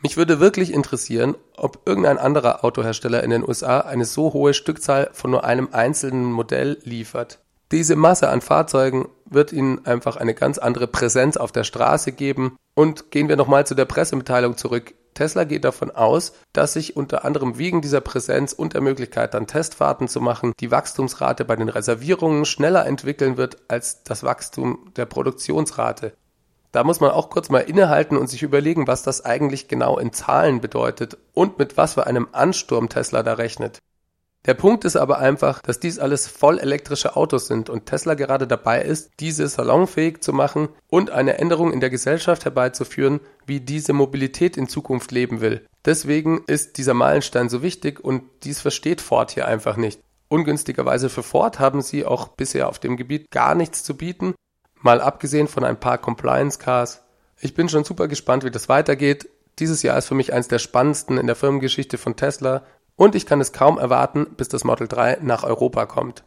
Mich 0.03 0.17
würde 0.17 0.41
wirklich 0.41 0.73
interessieren, 0.73 1.35
ob 1.55 1.79
irgendein 1.85 2.17
anderer 2.17 2.65
Autohersteller 2.65 3.23
in 3.23 3.29
den 3.29 3.47
USA 3.47 3.79
eine 3.79 4.03
so 4.03 4.33
hohe 4.33 4.53
Stückzahl 4.53 5.09
von 5.13 5.31
nur 5.31 5.45
einem 5.45 5.69
einzelnen 5.71 6.25
Modell 6.25 6.77
liefert. 6.83 7.39
Diese 7.71 7.95
Masse 7.95 8.27
an 8.27 8.41
Fahrzeugen 8.41 9.07
wird 9.23 9.53
ihnen 9.53 9.85
einfach 9.85 10.17
eine 10.17 10.33
ganz 10.33 10.57
andere 10.57 10.87
Präsenz 10.87 11.37
auf 11.37 11.53
der 11.53 11.63
Straße 11.63 12.11
geben. 12.11 12.57
Und 12.75 13.09
gehen 13.09 13.29
wir 13.29 13.37
nochmal 13.37 13.65
zu 13.65 13.75
der 13.75 13.85
Pressemitteilung 13.85 14.57
zurück. 14.57 14.93
Tesla 15.17 15.45
geht 15.45 15.65
davon 15.65 15.89
aus, 15.89 16.33
dass 16.53 16.73
sich 16.73 16.95
unter 16.95 17.25
anderem 17.25 17.57
wegen 17.57 17.81
dieser 17.81 18.01
Präsenz 18.01 18.53
und 18.53 18.73
der 18.73 18.81
Möglichkeit, 18.81 19.33
dann 19.33 19.47
Testfahrten 19.47 20.07
zu 20.07 20.21
machen, 20.21 20.53
die 20.59 20.69
Wachstumsrate 20.69 21.43
bei 21.43 21.55
den 21.55 21.69
Reservierungen 21.69 22.45
schneller 22.45 22.85
entwickeln 22.85 23.35
wird 23.35 23.57
als 23.67 24.03
das 24.03 24.23
Wachstum 24.23 24.91
der 24.95 25.07
Produktionsrate. 25.07 26.13
Da 26.71 26.83
muss 26.83 26.99
man 26.99 27.09
auch 27.09 27.31
kurz 27.31 27.49
mal 27.49 27.61
innehalten 27.61 28.15
und 28.15 28.27
sich 28.27 28.43
überlegen, 28.43 28.85
was 28.85 29.01
das 29.01 29.25
eigentlich 29.25 29.67
genau 29.67 29.97
in 29.97 30.13
Zahlen 30.13 30.61
bedeutet 30.61 31.17
und 31.33 31.57
mit 31.57 31.77
was 31.77 31.95
für 31.95 32.05
einem 32.05 32.27
Ansturm 32.33 32.87
Tesla 32.87 33.23
da 33.23 33.33
rechnet. 33.33 33.79
Der 34.47 34.53
Punkt 34.53 34.85
ist 34.85 34.95
aber 34.95 35.19
einfach, 35.19 35.61
dass 35.61 35.81
dies 35.81 35.99
alles 35.99 36.25
voll 36.29 36.57
elektrische 36.57 37.17
Autos 37.17 37.47
sind 37.47 37.69
und 37.69 37.85
Tesla 37.85 38.13
gerade 38.13 38.47
dabei 38.47 38.81
ist, 38.81 39.11
diese 39.19 39.45
salonfähig 39.45 40.21
zu 40.21 40.31
machen 40.31 40.69
und 40.89 41.09
eine 41.09 41.37
Änderung 41.37 41.73
in 41.73 41.81
der 41.81 41.89
Gesellschaft 41.89 42.45
herbeizuführen, 42.45 43.19
wie 43.45 43.59
diese 43.59 43.91
Mobilität 43.91 44.55
in 44.55 44.69
Zukunft 44.69 45.11
leben 45.11 45.41
will. 45.41 45.67
Deswegen 45.83 46.45
ist 46.47 46.77
dieser 46.77 46.93
Meilenstein 46.93 47.49
so 47.49 47.61
wichtig 47.61 47.99
und 47.99 48.23
dies 48.43 48.61
versteht 48.61 49.01
Ford 49.01 49.31
hier 49.31 49.49
einfach 49.49 49.75
nicht. 49.75 49.99
Ungünstigerweise 50.29 51.09
für 51.09 51.23
Ford 51.23 51.59
haben 51.59 51.81
sie 51.81 52.05
auch 52.05 52.29
bisher 52.29 52.69
auf 52.69 52.79
dem 52.79 52.95
Gebiet 52.95 53.29
gar 53.31 53.53
nichts 53.53 53.83
zu 53.83 53.97
bieten, 53.97 54.33
mal 54.81 55.01
abgesehen 55.01 55.49
von 55.49 55.65
ein 55.65 55.79
paar 55.79 55.97
Compliance 55.97 56.57
Cars. 56.57 57.03
Ich 57.41 57.53
bin 57.53 57.67
schon 57.67 57.83
super 57.83 58.07
gespannt, 58.07 58.45
wie 58.45 58.51
das 58.51 58.69
weitergeht. 58.69 59.27
Dieses 59.59 59.83
Jahr 59.83 59.97
ist 59.97 60.07
für 60.07 60.15
mich 60.15 60.31
eines 60.31 60.47
der 60.47 60.59
spannendsten 60.59 61.17
in 61.17 61.27
der 61.27 61.35
Firmengeschichte 61.35 61.97
von 61.97 62.15
Tesla 62.15 62.63
und 62.97 63.15
ich 63.15 63.25
kann 63.25 63.39
es 63.39 63.53
kaum 63.53 63.77
erwarten, 63.77 64.27
bis 64.35 64.49
das 64.49 64.65
Model 64.65 64.89
3 64.89 65.19
nach 65.21 65.43
Europa 65.43 65.85
kommt. 65.85 66.25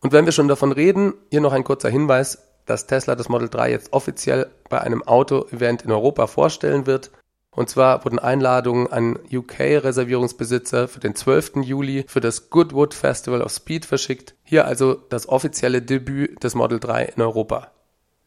Und 0.00 0.12
wenn 0.12 0.26
wir 0.26 0.32
schon 0.32 0.48
davon 0.48 0.70
reden, 0.70 1.14
hier 1.30 1.40
noch 1.40 1.52
ein 1.52 1.64
kurzer 1.64 1.90
Hinweis, 1.90 2.46
dass 2.66 2.86
Tesla 2.86 3.16
das 3.16 3.28
Model 3.28 3.48
3 3.48 3.70
jetzt 3.70 3.92
offiziell 3.92 4.48
bei 4.68 4.80
einem 4.80 5.02
Auto-Event 5.02 5.82
in 5.82 5.90
Europa 5.90 6.26
vorstellen 6.28 6.86
wird. 6.86 7.10
Und 7.50 7.68
zwar 7.68 8.04
wurden 8.04 8.20
Einladungen 8.20 8.86
an 8.86 9.18
UK-Reservierungsbesitzer 9.32 10.86
für 10.86 11.00
den 11.00 11.16
12. 11.16 11.56
Juli 11.62 12.04
für 12.06 12.20
das 12.20 12.48
Goodwood 12.48 12.94
Festival 12.94 13.42
of 13.42 13.50
Speed 13.50 13.86
verschickt. 13.86 14.34
Hier 14.44 14.66
also 14.66 14.94
das 14.94 15.28
offizielle 15.28 15.82
Debüt 15.82 16.44
des 16.44 16.54
Model 16.54 16.78
3 16.78 17.06
in 17.16 17.22
Europa. 17.22 17.72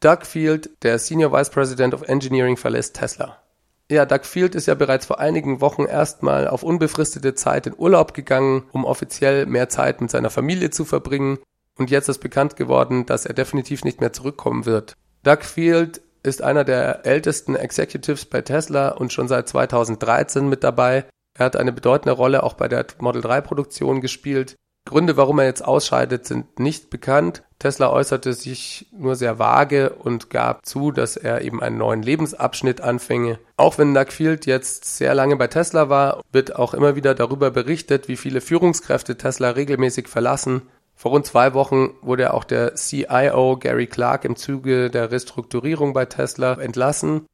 Doug 0.00 0.24
Field, 0.24 0.70
der 0.82 0.98
Senior 0.98 1.32
Vice 1.32 1.48
President 1.48 1.94
of 1.94 2.02
Engineering, 2.02 2.58
verlässt 2.58 2.96
Tesla. 2.96 3.43
Ja, 3.90 4.06
Doug 4.06 4.24
Field 4.24 4.54
ist 4.54 4.66
ja 4.66 4.74
bereits 4.74 5.04
vor 5.04 5.20
einigen 5.20 5.60
Wochen 5.60 5.84
erstmal 5.84 6.48
auf 6.48 6.62
unbefristete 6.62 7.34
Zeit 7.34 7.66
in 7.66 7.74
Urlaub 7.76 8.14
gegangen, 8.14 8.64
um 8.72 8.84
offiziell 8.84 9.44
mehr 9.44 9.68
Zeit 9.68 10.00
mit 10.00 10.10
seiner 10.10 10.30
Familie 10.30 10.70
zu 10.70 10.84
verbringen. 10.84 11.38
Und 11.76 11.90
jetzt 11.90 12.08
ist 12.08 12.18
bekannt 12.18 12.56
geworden, 12.56 13.04
dass 13.04 13.26
er 13.26 13.34
definitiv 13.34 13.84
nicht 13.84 14.00
mehr 14.00 14.12
zurückkommen 14.12 14.64
wird. 14.64 14.94
Doug 15.22 15.42
Field 15.42 16.00
ist 16.22 16.40
einer 16.40 16.64
der 16.64 17.04
ältesten 17.04 17.56
Executives 17.56 18.24
bei 18.24 18.40
Tesla 18.40 18.88
und 18.88 19.12
schon 19.12 19.28
seit 19.28 19.48
2013 19.48 20.48
mit 20.48 20.64
dabei. 20.64 21.04
Er 21.36 21.46
hat 21.46 21.56
eine 21.56 21.72
bedeutende 21.72 22.12
Rolle 22.12 22.42
auch 22.42 22.54
bei 22.54 22.68
der 22.68 22.86
Model 23.00 23.20
3 23.20 23.42
Produktion 23.42 24.00
gespielt. 24.00 24.56
Gründe, 24.86 25.16
warum 25.16 25.38
er 25.38 25.46
jetzt 25.46 25.64
ausscheidet, 25.64 26.26
sind 26.26 26.58
nicht 26.58 26.88
bekannt. 26.88 27.42
Tesla 27.64 27.90
äußerte 27.90 28.34
sich 28.34 28.88
nur 28.92 29.16
sehr 29.16 29.38
vage 29.38 29.88
und 29.88 30.28
gab 30.28 30.66
zu, 30.66 30.90
dass 30.90 31.16
er 31.16 31.40
eben 31.40 31.62
einen 31.62 31.78
neuen 31.78 32.02
Lebensabschnitt 32.02 32.82
anfänge. 32.82 33.38
Auch 33.56 33.78
wenn 33.78 33.94
Doug 33.94 34.08
Field 34.10 34.44
jetzt 34.44 34.98
sehr 34.98 35.14
lange 35.14 35.36
bei 35.36 35.46
Tesla 35.46 35.88
war, 35.88 36.20
wird 36.30 36.56
auch 36.56 36.74
immer 36.74 36.94
wieder 36.94 37.14
darüber 37.14 37.50
berichtet, 37.50 38.06
wie 38.06 38.18
viele 38.18 38.42
Führungskräfte 38.42 39.16
Tesla 39.16 39.48
regelmäßig 39.48 40.08
verlassen. 40.08 40.60
Vor 40.94 41.12
rund 41.12 41.24
zwei 41.24 41.54
Wochen 41.54 41.94
wurde 42.02 42.34
auch 42.34 42.44
der 42.44 42.74
CIO 42.74 43.56
Gary 43.56 43.86
Clark 43.86 44.26
im 44.26 44.36
Zuge 44.36 44.90
der 44.90 45.10
Restrukturierung 45.10 45.94
bei 45.94 46.04
Tesla 46.04 46.60
entlassen. 46.60 47.24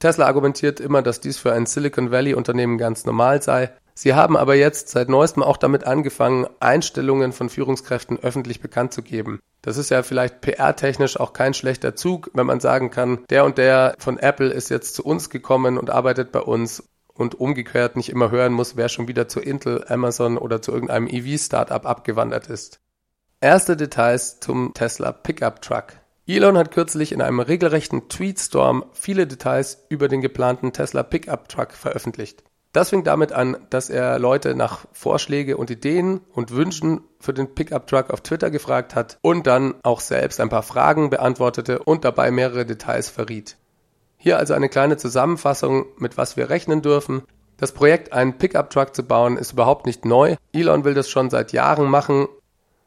Tesla 0.00 0.26
argumentiert 0.26 0.80
immer, 0.80 1.00
dass 1.00 1.20
dies 1.20 1.38
für 1.38 1.54
ein 1.54 1.64
Silicon 1.64 2.10
Valley 2.10 2.34
Unternehmen 2.34 2.76
ganz 2.76 3.06
normal 3.06 3.40
sei. 3.40 3.70
Sie 4.00 4.14
haben 4.14 4.36
aber 4.36 4.54
jetzt 4.54 4.90
seit 4.90 5.08
neuestem 5.08 5.42
auch 5.42 5.56
damit 5.56 5.82
angefangen, 5.82 6.46
Einstellungen 6.60 7.32
von 7.32 7.48
Führungskräften 7.48 8.16
öffentlich 8.20 8.60
bekannt 8.60 8.92
zu 8.92 9.02
geben. 9.02 9.40
Das 9.60 9.76
ist 9.76 9.90
ja 9.90 10.04
vielleicht 10.04 10.40
PR-technisch 10.40 11.18
auch 11.18 11.32
kein 11.32 11.52
schlechter 11.52 11.96
Zug, 11.96 12.30
wenn 12.32 12.46
man 12.46 12.60
sagen 12.60 12.92
kann, 12.92 13.24
der 13.28 13.44
und 13.44 13.58
der 13.58 13.96
von 13.98 14.16
Apple 14.16 14.50
ist 14.50 14.68
jetzt 14.68 14.94
zu 14.94 15.04
uns 15.04 15.30
gekommen 15.30 15.76
und 15.76 15.90
arbeitet 15.90 16.30
bei 16.30 16.38
uns 16.38 16.88
und 17.12 17.40
umgekehrt 17.40 17.96
nicht 17.96 18.10
immer 18.10 18.30
hören 18.30 18.52
muss, 18.52 18.76
wer 18.76 18.88
schon 18.88 19.08
wieder 19.08 19.26
zu 19.26 19.40
Intel, 19.40 19.84
Amazon 19.88 20.38
oder 20.38 20.62
zu 20.62 20.70
irgendeinem 20.70 21.08
EV-Startup 21.08 21.84
abgewandert 21.84 22.46
ist. 22.46 22.78
Erste 23.40 23.76
Details 23.76 24.38
zum 24.38 24.74
Tesla 24.74 25.10
Pickup 25.10 25.60
Truck. 25.60 25.94
Elon 26.24 26.56
hat 26.56 26.70
kürzlich 26.70 27.10
in 27.10 27.20
einem 27.20 27.40
regelrechten 27.40 28.08
Tweetstorm 28.08 28.84
viele 28.92 29.26
Details 29.26 29.86
über 29.88 30.06
den 30.06 30.20
geplanten 30.20 30.72
Tesla 30.72 31.02
Pickup 31.02 31.48
Truck 31.48 31.72
veröffentlicht. 31.72 32.44
Das 32.78 32.90
fing 32.90 33.02
damit 33.02 33.32
an, 33.32 33.56
dass 33.70 33.90
er 33.90 34.20
Leute 34.20 34.54
nach 34.54 34.84
Vorschläge 34.92 35.56
und 35.56 35.68
Ideen 35.68 36.20
und 36.32 36.52
Wünschen 36.52 37.00
für 37.18 37.34
den 37.34 37.52
Pickup 37.52 37.88
Truck 37.88 38.10
auf 38.10 38.20
Twitter 38.20 38.52
gefragt 38.52 38.94
hat 38.94 39.18
und 39.20 39.48
dann 39.48 39.74
auch 39.82 39.98
selbst 39.98 40.38
ein 40.38 40.48
paar 40.48 40.62
Fragen 40.62 41.10
beantwortete 41.10 41.80
und 41.80 42.04
dabei 42.04 42.30
mehrere 42.30 42.64
Details 42.64 43.08
verriet. 43.08 43.56
Hier 44.16 44.38
also 44.38 44.54
eine 44.54 44.68
kleine 44.68 44.96
Zusammenfassung, 44.96 45.86
mit 45.96 46.16
was 46.18 46.36
wir 46.36 46.50
rechnen 46.50 46.80
dürfen. 46.80 47.24
Das 47.56 47.72
Projekt, 47.72 48.12
einen 48.12 48.38
Pickup 48.38 48.70
Truck 48.70 48.94
zu 48.94 49.02
bauen, 49.02 49.38
ist 49.38 49.54
überhaupt 49.54 49.84
nicht 49.84 50.04
neu. 50.04 50.36
Elon 50.52 50.84
will 50.84 50.94
das 50.94 51.10
schon 51.10 51.30
seit 51.30 51.50
Jahren 51.50 51.90
machen. 51.90 52.28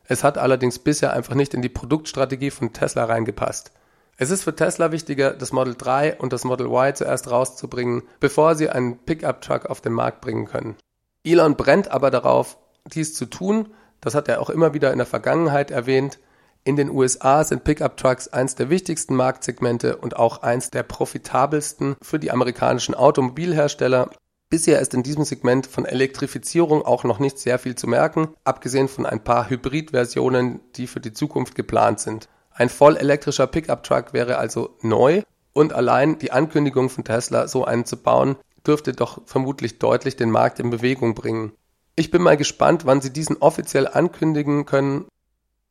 Es 0.05 0.23
hat 0.23 0.37
allerdings 0.37 0.79
bisher 0.79 1.11
einfach 1.11 1.35
nicht 1.35 1.53
in 1.53 1.61
die 1.61 1.67
Produktstrategie 1.67 2.51
von 2.51 2.71
Tesla 2.71 3.03
reingepasst. 3.03 3.73
Es 4.17 4.29
ist 4.29 4.43
für 4.43 4.55
Tesla 4.55 4.91
wichtiger, 4.91 5.31
das 5.31 5.51
Model 5.51 5.75
3 5.75 6.17
und 6.17 6.31
das 6.31 6.43
Model 6.43 6.67
Y 6.67 6.95
zuerst 6.95 7.31
rauszubringen, 7.31 8.03
bevor 8.19 8.55
sie 8.55 8.69
einen 8.69 8.99
Pickup 8.99 9.41
Truck 9.41 9.65
auf 9.65 9.81
den 9.81 9.93
Markt 9.93 10.21
bringen 10.21 10.45
können. 10.45 10.75
Elon 11.23 11.55
brennt 11.55 11.89
aber 11.89 12.11
darauf, 12.11 12.57
dies 12.85 13.13
zu 13.13 13.25
tun. 13.25 13.73
Das 13.99 14.15
hat 14.15 14.27
er 14.27 14.41
auch 14.41 14.49
immer 14.49 14.73
wieder 14.73 14.91
in 14.91 14.97
der 14.97 15.07
Vergangenheit 15.07 15.71
erwähnt. 15.71 16.19
In 16.63 16.75
den 16.75 16.91
USA 16.91 17.43
sind 17.43 17.63
Pickup-Trucks 17.63 18.27
eins 18.27 18.53
der 18.53 18.69
wichtigsten 18.69 19.15
Marktsegmente 19.15 19.97
und 19.97 20.15
auch 20.15 20.43
eins 20.43 20.69
der 20.69 20.83
profitabelsten 20.83 21.95
für 22.01 22.19
die 22.19 22.31
amerikanischen 22.31 22.93
Automobilhersteller. 22.93 24.11
Bisher 24.49 24.79
ist 24.79 24.93
in 24.93 25.01
diesem 25.01 25.23
Segment 25.23 25.65
von 25.65 25.85
Elektrifizierung 25.85 26.83
auch 26.83 27.03
noch 27.03 27.19
nicht 27.19 27.39
sehr 27.39 27.57
viel 27.57 27.75
zu 27.75 27.87
merken, 27.87 28.35
abgesehen 28.43 28.89
von 28.89 29.05
ein 29.05 29.23
paar 29.23 29.49
Hybrid-Versionen, 29.49 30.59
die 30.75 30.87
für 30.87 30.99
die 30.99 31.13
Zukunft 31.13 31.55
geplant 31.55 31.99
sind. 31.99 32.27
Ein 32.61 32.69
voll 32.69 32.95
elektrischer 32.95 33.47
Pickup-Truck 33.47 34.13
wäre 34.13 34.37
also 34.37 34.77
neu 34.81 35.23
und 35.51 35.73
allein 35.73 36.19
die 36.19 36.31
Ankündigung 36.31 36.91
von 36.91 37.03
Tesla, 37.03 37.47
so 37.47 37.65
einen 37.65 37.85
zu 37.85 37.97
bauen, 37.97 38.35
dürfte 38.67 38.93
doch 38.93 39.23
vermutlich 39.25 39.79
deutlich 39.79 40.15
den 40.15 40.29
Markt 40.29 40.59
in 40.59 40.69
Bewegung 40.69 41.15
bringen. 41.15 41.53
Ich 41.95 42.11
bin 42.11 42.21
mal 42.21 42.37
gespannt, 42.37 42.85
wann 42.85 43.01
sie 43.01 43.11
diesen 43.11 43.37
offiziell 43.37 43.87
ankündigen 43.87 44.67
können 44.67 45.05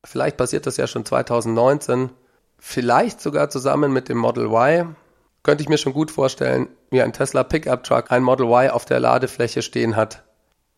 Vielleicht 0.02 0.36
passiert 0.36 0.66
das 0.66 0.78
ja 0.78 0.88
schon 0.88 1.04
2019. 1.04 2.10
Vielleicht 2.58 3.20
sogar 3.20 3.50
zusammen 3.50 3.92
mit 3.92 4.08
dem 4.08 4.18
Model 4.18 4.46
Y. 4.46 4.96
Könnte 5.44 5.62
ich 5.62 5.68
mir 5.68 5.78
schon 5.78 5.92
gut 5.92 6.10
vorstellen, 6.10 6.66
wie 6.90 7.02
ein 7.02 7.12
Tesla 7.12 7.44
Pickup 7.44 7.84
Truck 7.84 8.10
ein 8.10 8.24
Model 8.24 8.46
Y 8.46 8.70
auf 8.70 8.84
der 8.84 8.98
Ladefläche 8.98 9.62
stehen 9.62 9.94
hat. 9.94 10.24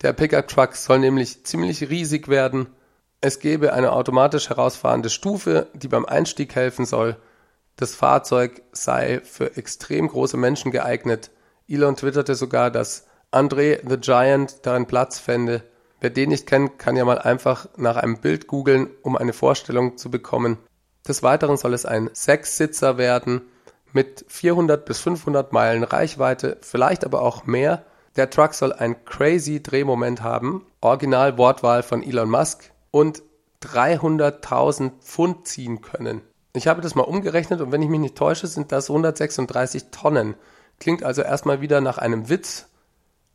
Der 0.03 0.13
Pickup 0.13 0.47
Truck 0.47 0.75
soll 0.75 0.99
nämlich 0.99 1.43
ziemlich 1.43 1.89
riesig 1.89 2.27
werden. 2.27 2.67
Es 3.25 3.39
gäbe 3.39 3.71
eine 3.71 3.93
automatisch 3.93 4.49
herausfahrende 4.49 5.09
Stufe, 5.09 5.67
die 5.73 5.87
beim 5.87 6.05
Einstieg 6.05 6.55
helfen 6.55 6.85
soll. 6.85 7.15
Das 7.77 7.95
Fahrzeug 7.95 8.63
sei 8.73 9.21
für 9.23 9.55
extrem 9.55 10.09
große 10.09 10.35
Menschen 10.35 10.73
geeignet. 10.73 11.31
Elon 11.65 11.95
twitterte 11.95 12.35
sogar, 12.35 12.69
dass 12.69 13.05
André 13.31 13.79
the 13.87 13.95
Giant 13.95 14.65
darin 14.65 14.87
Platz 14.87 15.19
fände. 15.19 15.63
Wer 16.01 16.09
den 16.09 16.31
nicht 16.31 16.47
kennt, 16.47 16.77
kann 16.79 16.97
ja 16.97 17.05
mal 17.05 17.17
einfach 17.17 17.69
nach 17.77 17.95
einem 17.95 18.17
Bild 18.17 18.47
googeln, 18.47 18.89
um 19.03 19.15
eine 19.15 19.31
Vorstellung 19.31 19.95
zu 19.97 20.11
bekommen. 20.11 20.57
Des 21.07 21.23
Weiteren 21.23 21.55
soll 21.55 21.73
es 21.73 21.85
ein 21.85 22.09
Sechssitzer 22.11 22.97
werden 22.97 23.43
mit 23.93 24.25
400 24.27 24.83
bis 24.83 24.99
500 24.99 25.53
Meilen 25.53 25.85
Reichweite, 25.85 26.57
vielleicht 26.59 27.05
aber 27.05 27.21
auch 27.21 27.45
mehr. 27.45 27.85
Der 28.17 28.29
Truck 28.29 28.53
soll 28.53 28.73
ein 28.73 29.05
crazy 29.05 29.63
Drehmoment 29.63 30.21
haben, 30.21 30.65
Original 30.81 31.37
Wortwahl 31.37 31.83
von 31.83 32.03
Elon 32.03 32.29
Musk 32.29 32.72
und 32.93 33.23
300.000 33.63 34.91
Pfund 34.99 35.47
ziehen 35.47 35.81
können. 35.81 36.21
Ich 36.53 36.67
habe 36.67 36.81
das 36.81 36.93
mal 36.93 37.01
umgerechnet 37.01 37.59
und 37.59 37.71
wenn 37.71 37.81
ich 37.81 37.89
mich 37.89 37.99
nicht 37.99 38.15
täusche, 38.15 38.45
sind 38.45 38.71
das 38.71 38.91
136 38.91 39.85
Tonnen. 39.89 40.35
Klingt 40.79 41.03
also 41.03 41.23
erstmal 41.23 41.59
wieder 41.59 41.81
nach 41.81 41.97
einem 41.97 42.29
Witz, 42.29 42.67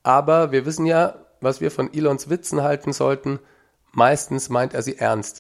aber 0.04 0.52
wir 0.52 0.64
wissen 0.64 0.86
ja, 0.86 1.16
was 1.40 1.60
wir 1.60 1.72
von 1.72 1.92
Elons 1.92 2.30
Witzen 2.30 2.62
halten 2.62 2.92
sollten, 2.92 3.40
meistens 3.90 4.48
meint 4.48 4.74
er 4.74 4.82
sie 4.82 4.96
ernst. 4.96 5.38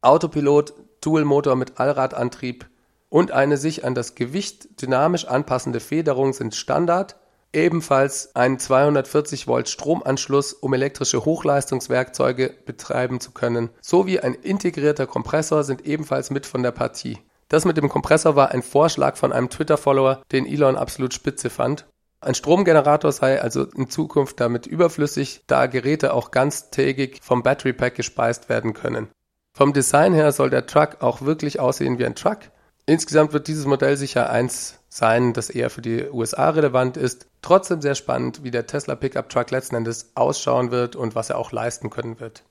Autopilot, 0.00 0.72
Dualmotor 1.02 1.54
mit 1.54 1.78
Allradantrieb 1.78 2.70
und 3.10 3.32
eine 3.32 3.58
sich 3.58 3.84
an 3.84 3.94
das 3.94 4.14
Gewicht 4.14 4.80
dynamisch 4.80 5.26
anpassende 5.26 5.80
Federung 5.80 6.32
sind 6.32 6.54
Standard, 6.54 7.16
ebenfalls 7.52 8.34
ein 8.34 8.58
240 8.58 9.46
Volt 9.46 9.68
Stromanschluss, 9.68 10.52
um 10.52 10.72
elektrische 10.74 11.24
Hochleistungswerkzeuge 11.24 12.54
betreiben 12.64 13.20
zu 13.20 13.32
können, 13.32 13.70
sowie 13.80 14.20
ein 14.20 14.34
integrierter 14.34 15.06
Kompressor 15.06 15.64
sind 15.64 15.86
ebenfalls 15.86 16.30
mit 16.30 16.46
von 16.46 16.62
der 16.62 16.72
Partie. 16.72 17.18
Das 17.48 17.64
mit 17.64 17.76
dem 17.76 17.88
Kompressor 17.88 18.36
war 18.36 18.50
ein 18.50 18.62
Vorschlag 18.62 19.16
von 19.16 19.32
einem 19.32 19.50
Twitter-Follower, 19.50 20.22
den 20.32 20.46
Elon 20.46 20.76
absolut 20.76 21.12
spitze 21.14 21.50
fand 21.50 21.86
ein 22.22 22.36
Stromgenerator 22.36 23.10
sei 23.10 23.42
also 23.42 23.64
in 23.64 23.90
Zukunft 23.90 24.38
damit 24.38 24.68
überflüssig, 24.68 25.42
da 25.48 25.66
Geräte 25.66 26.14
auch 26.14 26.30
ganztägig 26.30 27.18
vom 27.20 27.42
Battery 27.42 27.72
Pack 27.72 27.96
gespeist 27.96 28.48
werden 28.48 28.74
können. 28.74 29.08
Vom 29.52 29.72
Design 29.72 30.14
her 30.14 30.30
soll 30.30 30.48
der 30.48 30.66
Truck 30.66 31.02
auch 31.02 31.22
wirklich 31.22 31.58
aussehen 31.58 31.98
wie 31.98 32.06
ein 32.06 32.14
Truck. 32.14 32.38
Insgesamt 32.86 33.32
wird 33.32 33.48
dieses 33.48 33.66
Modell 33.66 33.96
sicher 33.96 34.30
eins 34.30 34.78
sein, 34.94 35.32
das 35.32 35.48
eher 35.48 35.70
für 35.70 35.80
die 35.80 36.10
USA 36.10 36.50
relevant 36.50 36.98
ist. 36.98 37.26
Trotzdem 37.40 37.80
sehr 37.80 37.94
spannend, 37.94 38.44
wie 38.44 38.50
der 38.50 38.66
Tesla 38.66 38.94
Pickup 38.94 39.30
Truck 39.30 39.50
letzten 39.50 39.76
Endes 39.76 40.10
ausschauen 40.14 40.70
wird 40.70 40.96
und 40.96 41.14
was 41.14 41.30
er 41.30 41.38
auch 41.38 41.50
leisten 41.50 41.88
können 41.88 42.20
wird. 42.20 42.44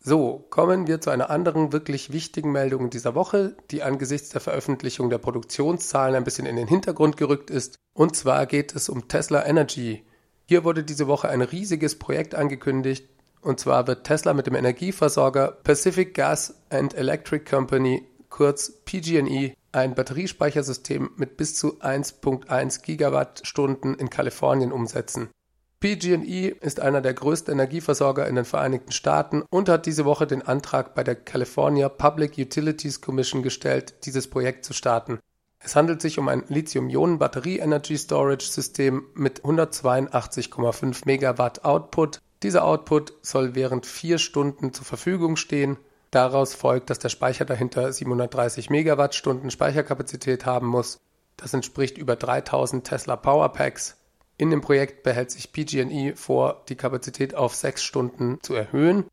So, 0.00 0.44
kommen 0.50 0.88
wir 0.88 1.00
zu 1.00 1.10
einer 1.10 1.30
anderen 1.30 1.72
wirklich 1.72 2.12
wichtigen 2.12 2.50
Meldung 2.50 2.90
dieser 2.90 3.14
Woche, 3.14 3.54
die 3.70 3.84
angesichts 3.84 4.30
der 4.30 4.40
Veröffentlichung 4.40 5.08
der 5.08 5.18
Produktionszahlen 5.18 6.16
ein 6.16 6.24
bisschen 6.24 6.46
in 6.46 6.56
den 6.56 6.66
Hintergrund 6.66 7.16
gerückt 7.16 7.48
ist. 7.48 7.76
Und 7.94 8.16
zwar 8.16 8.46
geht 8.46 8.74
es 8.74 8.88
um 8.88 9.06
Tesla 9.06 9.46
Energy. 9.46 10.04
Hier 10.46 10.64
wurde 10.64 10.82
diese 10.82 11.06
Woche 11.06 11.28
ein 11.28 11.42
riesiges 11.42 11.96
Projekt 11.96 12.34
angekündigt. 12.34 13.08
Und 13.40 13.60
zwar 13.60 13.86
wird 13.86 14.04
Tesla 14.04 14.34
mit 14.34 14.48
dem 14.48 14.56
Energieversorger 14.56 15.52
Pacific 15.62 16.14
Gas 16.14 16.54
and 16.70 16.94
Electric 16.94 17.44
Company, 17.48 18.04
kurz 18.30 18.72
PG&E, 18.84 19.54
ein 19.78 19.94
Batteriespeichersystem 19.94 21.10
mit 21.16 21.36
bis 21.36 21.54
zu 21.54 21.80
1.1 21.80 22.82
Gigawattstunden 22.82 23.94
in 23.94 24.10
Kalifornien 24.10 24.72
umsetzen. 24.72 25.30
PG&E 25.80 26.48
ist 26.60 26.80
einer 26.80 27.00
der 27.00 27.14
größten 27.14 27.54
Energieversorger 27.54 28.26
in 28.26 28.34
den 28.34 28.44
Vereinigten 28.44 28.90
Staaten 28.90 29.44
und 29.48 29.68
hat 29.68 29.86
diese 29.86 30.04
Woche 30.04 30.26
den 30.26 30.42
Antrag 30.42 30.96
bei 30.96 31.04
der 31.04 31.14
California 31.14 31.88
Public 31.88 32.36
Utilities 32.36 33.00
Commission 33.00 33.44
gestellt, 33.44 34.04
dieses 34.04 34.28
Projekt 34.28 34.64
zu 34.64 34.72
starten. 34.72 35.20
Es 35.60 35.76
handelt 35.76 36.02
sich 36.02 36.18
um 36.18 36.26
ein 36.28 36.42
Lithium-Ionen-Batterie-Energy-Storage-System 36.48 39.06
mit 39.14 39.44
182,5 39.44 41.02
Megawatt 41.04 41.64
Output. 41.64 42.18
Dieser 42.42 42.64
Output 42.64 43.12
soll 43.22 43.54
während 43.54 43.86
vier 43.86 44.18
Stunden 44.18 44.72
zur 44.72 44.84
Verfügung 44.84 45.36
stehen. 45.36 45.76
Daraus 46.10 46.54
folgt, 46.54 46.90
dass 46.90 46.98
der 46.98 47.10
Speicher 47.10 47.44
dahinter 47.44 47.92
730 47.92 48.70
Megawattstunden 48.70 49.50
Speicherkapazität 49.50 50.46
haben 50.46 50.66
muss. 50.66 51.00
Das 51.36 51.52
entspricht 51.54 51.98
über 51.98 52.16
3000 52.16 52.86
Tesla 52.86 53.16
Powerpacks. 53.16 53.96
In 54.38 54.50
dem 54.50 54.60
Projekt 54.60 55.02
behält 55.02 55.30
sich 55.30 55.52
PG&E 55.52 56.14
vor, 56.14 56.64
die 56.68 56.76
Kapazität 56.76 57.34
auf 57.34 57.54
sechs 57.54 57.82
Stunden 57.82 58.38
zu 58.42 58.54
erhöhen. 58.54 59.04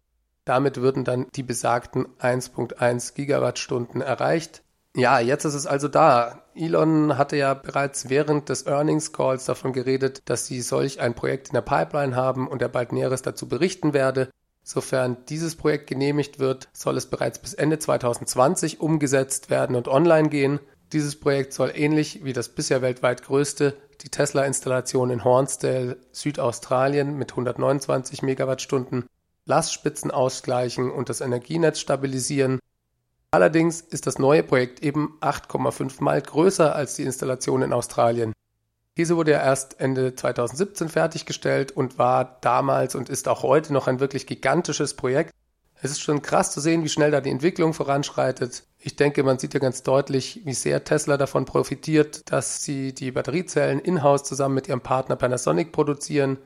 Damit 0.45 0.77
würden 0.77 1.03
dann 1.03 1.27
die 1.35 1.43
besagten 1.43 2.07
1.1 2.19 3.15
Gigawattstunden 3.15 4.01
erreicht. 4.01 4.61
Ja, 4.95 5.19
jetzt 5.19 5.43
ist 5.43 5.55
es 5.55 5.67
also 5.67 5.87
da. 5.87 6.43
Elon 6.53 7.17
hatte 7.17 7.35
ja 7.35 7.53
bereits 7.53 8.07
während 8.07 8.47
des 8.47 8.65
Earnings 8.65 9.11
Calls 9.11 9.43
davon 9.45 9.73
geredet, 9.73 10.21
dass 10.25 10.45
sie 10.45 10.61
solch 10.61 11.01
ein 11.01 11.15
Projekt 11.15 11.49
in 11.49 11.53
der 11.53 11.61
Pipeline 11.61 12.15
haben 12.15 12.47
und 12.47 12.61
er 12.61 12.69
bald 12.69 12.93
Näheres 12.93 13.21
dazu 13.21 13.49
berichten 13.49 13.93
werde. 13.93 14.29
Sofern 14.67 15.17
dieses 15.29 15.55
Projekt 15.55 15.85
genehmigt 15.85 16.39
wird, 16.39 16.69
soll 16.73 16.97
es 16.97 17.05
bereits 17.05 17.37
bis 17.37 17.53
Ende 17.53 17.77
2020 17.77 18.81
umgesetzt 18.81 19.51
werden 19.51 19.75
und 19.75 19.87
online 19.87 20.29
gehen. 20.29 20.59
Dieses 20.91 21.19
Projekt 21.19 21.53
soll 21.53 21.71
ähnlich 21.75 22.25
wie 22.25 22.33
das 22.33 22.49
bisher 22.49 22.81
weltweit 22.81 23.21
größte 23.21 23.77
die 24.01 24.09
Tesla-Installation 24.09 25.11
in 25.11 25.23
Hornsdale, 25.23 25.97
Südaustralien 26.11 27.15
mit 27.15 27.31
129 27.31 28.23
Megawattstunden, 28.23 29.05
Lastspitzen 29.45 30.09
ausgleichen 30.09 30.89
und 30.89 31.09
das 31.09 31.21
Energienetz 31.21 31.79
stabilisieren. 31.79 32.59
Allerdings 33.29 33.81
ist 33.81 34.07
das 34.07 34.17
neue 34.17 34.41
Projekt 34.41 34.81
eben 34.81 35.17
8,5 35.21 36.01
mal 36.01 36.19
größer 36.19 36.75
als 36.75 36.95
die 36.95 37.03
Installation 37.03 37.61
in 37.61 37.71
Australien. 37.71 38.33
Diese 38.97 39.17
wurde 39.17 39.31
ja 39.31 39.43
erst 39.43 39.79
Ende 39.81 40.15
2017 40.15 40.87
fertiggestellt 40.87 41.73
und 41.73 41.97
war 41.97 42.37
damals 42.41 42.95
und 42.95 43.09
ist 43.09 43.27
auch 43.27 43.43
heute 43.43 43.73
noch 43.73 43.87
ein 43.87 43.99
wirklich 43.99 44.25
gigantisches 44.25 44.93
Projekt. 44.93 45.33
Es 45.81 45.91
ist 45.91 46.01
schon 46.01 46.21
krass 46.21 46.51
zu 46.51 46.61
sehen, 46.61 46.83
wie 46.83 46.89
schnell 46.89 47.11
da 47.11 47.19
die 47.19 47.29
Entwicklung 47.29 47.73
voranschreitet. 47.73 48.63
Ich 48.79 48.95
denke, 48.95 49.23
man 49.23 49.37
sieht 49.37 49.53
ja 49.53 49.59
ganz 49.59 49.83
deutlich, 49.83 50.41
wie 50.45 50.53
sehr 50.53 50.85
Tesla 50.85 51.17
davon 51.17 51.43
profitiert, 51.43 52.31
dass 52.31 52.63
sie 52.63 52.93
die 52.93 53.11
Batteriezellen 53.11 53.79
in-house 53.79 54.23
zusammen 54.23 54.55
mit 54.55 54.69
ihrem 54.69 54.81
Partner 54.81 55.17
Panasonic 55.17 55.73
produzieren. 55.73 56.37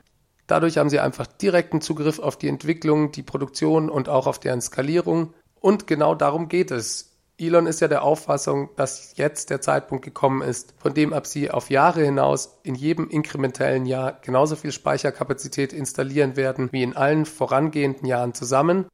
Dadurch 0.48 0.78
haben 0.78 0.90
sie 0.90 0.98
einfach 0.98 1.28
direkten 1.28 1.80
Zugriff 1.80 2.18
auf 2.18 2.36
die 2.36 2.48
Entwicklung, 2.48 3.12
die 3.12 3.22
Produktion 3.22 3.88
und 3.88 4.08
auch 4.08 4.26
auf 4.26 4.40
deren 4.40 4.60
Skalierung. 4.60 5.34
Und 5.60 5.86
genau 5.86 6.16
darum 6.16 6.48
geht 6.48 6.72
es. 6.72 7.09
Elon 7.40 7.66
ist 7.66 7.80
ja 7.80 7.88
der 7.88 8.02
Auffassung, 8.02 8.68
dass 8.76 9.16
jetzt 9.16 9.48
der 9.48 9.62
Zeitpunkt 9.62 10.04
gekommen 10.04 10.42
ist, 10.42 10.74
von 10.76 10.92
dem 10.92 11.14
ab 11.14 11.26
sie 11.26 11.50
auf 11.50 11.70
Jahre 11.70 12.04
hinaus 12.04 12.58
in 12.62 12.74
jedem 12.74 13.08
inkrementellen 13.08 13.86
Jahr 13.86 14.20
genauso 14.20 14.56
viel 14.56 14.72
Speicherkapazität 14.72 15.72
installieren 15.72 16.36
werden 16.36 16.68
wie 16.70 16.82
in 16.82 16.96
allen 16.96 17.24
vorangehenden 17.24 18.06
Jahren 18.06 18.34
zusammen. 18.34 18.86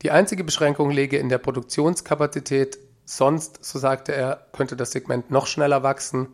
Die 0.00 0.10
einzige 0.10 0.44
Beschränkung 0.44 0.90
läge 0.90 1.18
in 1.18 1.28
der 1.28 1.36
Produktionskapazität, 1.36 2.78
sonst, 3.04 3.62
so 3.62 3.78
sagte 3.78 4.14
er, 4.14 4.46
könnte 4.52 4.76
das 4.76 4.92
Segment 4.92 5.30
noch 5.30 5.46
schneller 5.46 5.82
wachsen. 5.82 6.28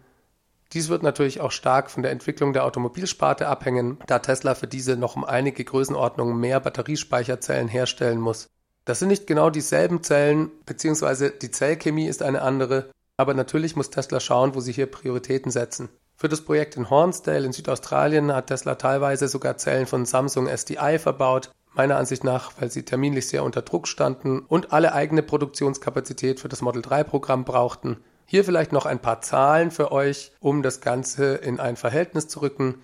Dies 0.72 0.88
wird 0.88 1.02
natürlich 1.02 1.40
auch 1.40 1.50
stark 1.50 1.90
von 1.90 2.04
der 2.04 2.12
Entwicklung 2.12 2.52
der 2.52 2.64
Automobilsparte 2.64 3.48
abhängen, 3.48 3.98
da 4.06 4.20
Tesla 4.20 4.54
für 4.54 4.68
diese 4.68 4.96
noch 4.96 5.16
um 5.16 5.24
einige 5.24 5.64
Größenordnungen 5.64 6.38
mehr 6.38 6.60
Batteriespeicherzellen 6.60 7.66
herstellen 7.66 8.20
muss. 8.20 8.46
Das 8.86 9.00
sind 9.00 9.08
nicht 9.08 9.26
genau 9.26 9.50
dieselben 9.50 10.04
Zellen, 10.04 10.52
beziehungsweise 10.64 11.30
die 11.32 11.50
Zellchemie 11.50 12.06
ist 12.06 12.22
eine 12.22 12.40
andere, 12.40 12.88
aber 13.16 13.34
natürlich 13.34 13.74
muss 13.74 13.90
Tesla 13.90 14.20
schauen, 14.20 14.54
wo 14.54 14.60
sie 14.60 14.72
hier 14.72 14.86
Prioritäten 14.86 15.50
setzen. 15.50 15.88
Für 16.14 16.28
das 16.28 16.42
Projekt 16.42 16.76
in 16.76 16.88
Hornsdale 16.88 17.44
in 17.44 17.52
Südaustralien 17.52 18.32
hat 18.32 18.46
Tesla 18.46 18.76
teilweise 18.76 19.26
sogar 19.26 19.56
Zellen 19.56 19.86
von 19.86 20.06
Samsung 20.06 20.46
SDI 20.46 21.00
verbaut, 21.00 21.50
meiner 21.74 21.96
Ansicht 21.96 22.22
nach, 22.22 22.52
weil 22.60 22.70
sie 22.70 22.84
terminlich 22.84 23.26
sehr 23.26 23.42
unter 23.42 23.62
Druck 23.62 23.88
standen 23.88 24.38
und 24.46 24.72
alle 24.72 24.92
eigene 24.92 25.24
Produktionskapazität 25.24 26.38
für 26.38 26.48
das 26.48 26.62
Model 26.62 26.80
3 26.80 27.02
Programm 27.02 27.44
brauchten. 27.44 27.96
Hier 28.24 28.44
vielleicht 28.44 28.70
noch 28.70 28.86
ein 28.86 29.02
paar 29.02 29.20
Zahlen 29.20 29.72
für 29.72 29.90
euch, 29.90 30.30
um 30.38 30.62
das 30.62 30.80
Ganze 30.80 31.34
in 31.34 31.58
ein 31.58 31.76
Verhältnis 31.76 32.28
zu 32.28 32.40
rücken. 32.40 32.76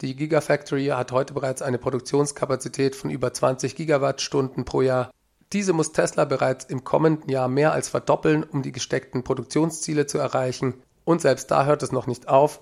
Die 0.00 0.16
Gigafactory 0.16 0.86
hat 0.86 1.12
heute 1.12 1.34
bereits 1.34 1.60
eine 1.60 1.78
Produktionskapazität 1.78 2.96
von 2.96 3.10
über 3.10 3.34
20 3.34 3.76
Gigawattstunden 3.76 4.64
pro 4.64 4.80
Jahr. 4.80 5.10
Diese 5.52 5.74
muss 5.74 5.92
Tesla 5.92 6.24
bereits 6.24 6.64
im 6.64 6.82
kommenden 6.82 7.28
Jahr 7.28 7.48
mehr 7.48 7.72
als 7.72 7.88
verdoppeln, 7.88 8.42
um 8.42 8.62
die 8.62 8.72
gesteckten 8.72 9.22
Produktionsziele 9.22 10.06
zu 10.06 10.18
erreichen. 10.18 10.82
Und 11.04 11.20
selbst 11.20 11.50
da 11.50 11.66
hört 11.66 11.82
es 11.82 11.92
noch 11.92 12.06
nicht 12.06 12.28
auf. 12.28 12.60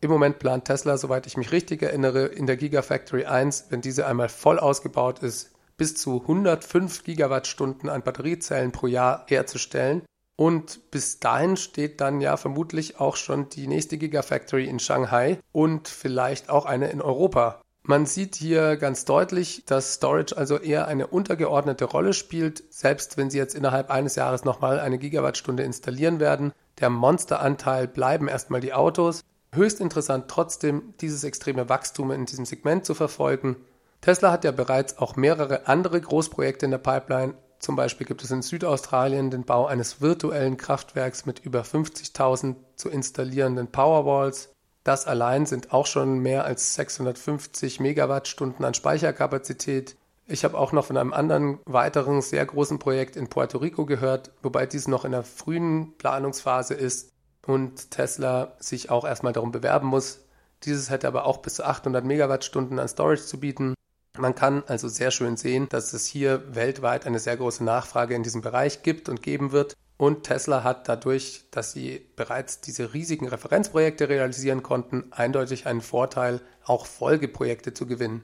Im 0.00 0.10
Moment 0.10 0.38
plant 0.38 0.66
Tesla, 0.66 0.96
soweit 0.96 1.26
ich 1.26 1.36
mich 1.36 1.52
richtig 1.52 1.82
erinnere, 1.82 2.26
in 2.26 2.46
der 2.46 2.56
Gigafactory 2.56 3.24
1, 3.24 3.66
wenn 3.70 3.80
diese 3.80 4.06
einmal 4.06 4.28
voll 4.28 4.58
ausgebaut 4.58 5.20
ist, 5.20 5.52
bis 5.76 5.96
zu 5.96 6.20
105 6.20 7.02
Gigawattstunden 7.04 7.88
an 7.88 8.02
Batteriezellen 8.02 8.72
pro 8.72 8.86
Jahr 8.86 9.24
herzustellen. 9.26 10.02
Und 10.36 10.92
bis 10.92 11.18
dahin 11.18 11.56
steht 11.56 12.00
dann 12.00 12.20
ja 12.20 12.36
vermutlich 12.36 13.00
auch 13.00 13.16
schon 13.16 13.48
die 13.48 13.66
nächste 13.66 13.98
Gigafactory 13.98 14.66
in 14.66 14.78
Shanghai 14.78 15.40
und 15.50 15.88
vielleicht 15.88 16.50
auch 16.50 16.64
eine 16.64 16.90
in 16.90 17.00
Europa. 17.00 17.60
Man 17.90 18.04
sieht 18.04 18.34
hier 18.34 18.76
ganz 18.76 19.06
deutlich, 19.06 19.62
dass 19.64 19.94
Storage 19.94 20.36
also 20.36 20.58
eher 20.58 20.88
eine 20.88 21.06
untergeordnete 21.06 21.86
Rolle 21.86 22.12
spielt, 22.12 22.62
selbst 22.68 23.16
wenn 23.16 23.30
Sie 23.30 23.38
jetzt 23.38 23.54
innerhalb 23.54 23.88
eines 23.88 24.14
Jahres 24.14 24.44
nochmal 24.44 24.78
eine 24.78 24.98
Gigawattstunde 24.98 25.62
installieren 25.62 26.20
werden. 26.20 26.52
Der 26.80 26.90
Monsteranteil 26.90 27.88
bleiben 27.88 28.28
erstmal 28.28 28.60
die 28.60 28.74
Autos. 28.74 29.24
Höchst 29.54 29.80
interessant 29.80 30.26
trotzdem, 30.28 30.92
dieses 31.00 31.24
extreme 31.24 31.70
Wachstum 31.70 32.10
in 32.10 32.26
diesem 32.26 32.44
Segment 32.44 32.84
zu 32.84 32.92
verfolgen. 32.92 33.56
Tesla 34.02 34.32
hat 34.32 34.44
ja 34.44 34.50
bereits 34.50 34.98
auch 34.98 35.16
mehrere 35.16 35.66
andere 35.66 35.98
Großprojekte 35.98 36.66
in 36.66 36.72
der 36.72 36.76
Pipeline. 36.76 37.32
Zum 37.58 37.74
Beispiel 37.74 38.06
gibt 38.06 38.22
es 38.22 38.30
in 38.30 38.42
Südaustralien 38.42 39.30
den 39.30 39.46
Bau 39.46 39.64
eines 39.64 40.02
virtuellen 40.02 40.58
Kraftwerks 40.58 41.24
mit 41.24 41.38
über 41.38 41.62
50.000 41.62 42.56
zu 42.76 42.90
installierenden 42.90 43.68
Powerwalls. 43.68 44.50
Das 44.84 45.06
allein 45.06 45.46
sind 45.46 45.72
auch 45.72 45.86
schon 45.86 46.18
mehr 46.20 46.44
als 46.44 46.74
650 46.74 47.80
Megawattstunden 47.80 48.64
an 48.64 48.74
Speicherkapazität. 48.74 49.96
Ich 50.26 50.44
habe 50.44 50.58
auch 50.58 50.72
noch 50.72 50.84
von 50.84 50.96
einem 50.96 51.12
anderen 51.12 51.58
weiteren 51.64 52.20
sehr 52.22 52.44
großen 52.44 52.78
Projekt 52.78 53.16
in 53.16 53.28
Puerto 53.28 53.58
Rico 53.58 53.86
gehört, 53.86 54.30
wobei 54.42 54.66
dies 54.66 54.88
noch 54.88 55.04
in 55.04 55.12
der 55.12 55.22
frühen 55.22 55.96
Planungsphase 55.96 56.74
ist 56.74 57.12
und 57.46 57.90
Tesla 57.90 58.52
sich 58.58 58.90
auch 58.90 59.06
erstmal 59.06 59.32
darum 59.32 59.52
bewerben 59.52 59.88
muss. 59.88 60.20
Dieses 60.64 60.90
hätte 60.90 61.08
aber 61.08 61.24
auch 61.24 61.38
bis 61.38 61.54
zu 61.54 61.64
800 61.64 62.04
Megawattstunden 62.04 62.78
an 62.78 62.88
Storage 62.88 63.22
zu 63.22 63.40
bieten. 63.40 63.74
Man 64.18 64.34
kann 64.34 64.64
also 64.66 64.88
sehr 64.88 65.10
schön 65.10 65.36
sehen, 65.36 65.68
dass 65.68 65.92
es 65.92 66.06
hier 66.06 66.54
weltweit 66.54 67.06
eine 67.06 67.20
sehr 67.20 67.36
große 67.36 67.64
Nachfrage 67.64 68.14
in 68.14 68.22
diesem 68.22 68.42
Bereich 68.42 68.82
gibt 68.82 69.08
und 69.08 69.22
geben 69.22 69.52
wird. 69.52 69.76
Und 69.98 70.22
Tesla 70.22 70.62
hat 70.62 70.88
dadurch, 70.88 71.44
dass 71.50 71.72
sie 71.72 72.06
bereits 72.14 72.60
diese 72.60 72.94
riesigen 72.94 73.26
Referenzprojekte 73.26 74.08
realisieren 74.08 74.62
konnten, 74.62 75.10
eindeutig 75.10 75.66
einen 75.66 75.80
Vorteil, 75.80 76.40
auch 76.64 76.86
Folgeprojekte 76.86 77.74
zu 77.74 77.86
gewinnen. 77.86 78.22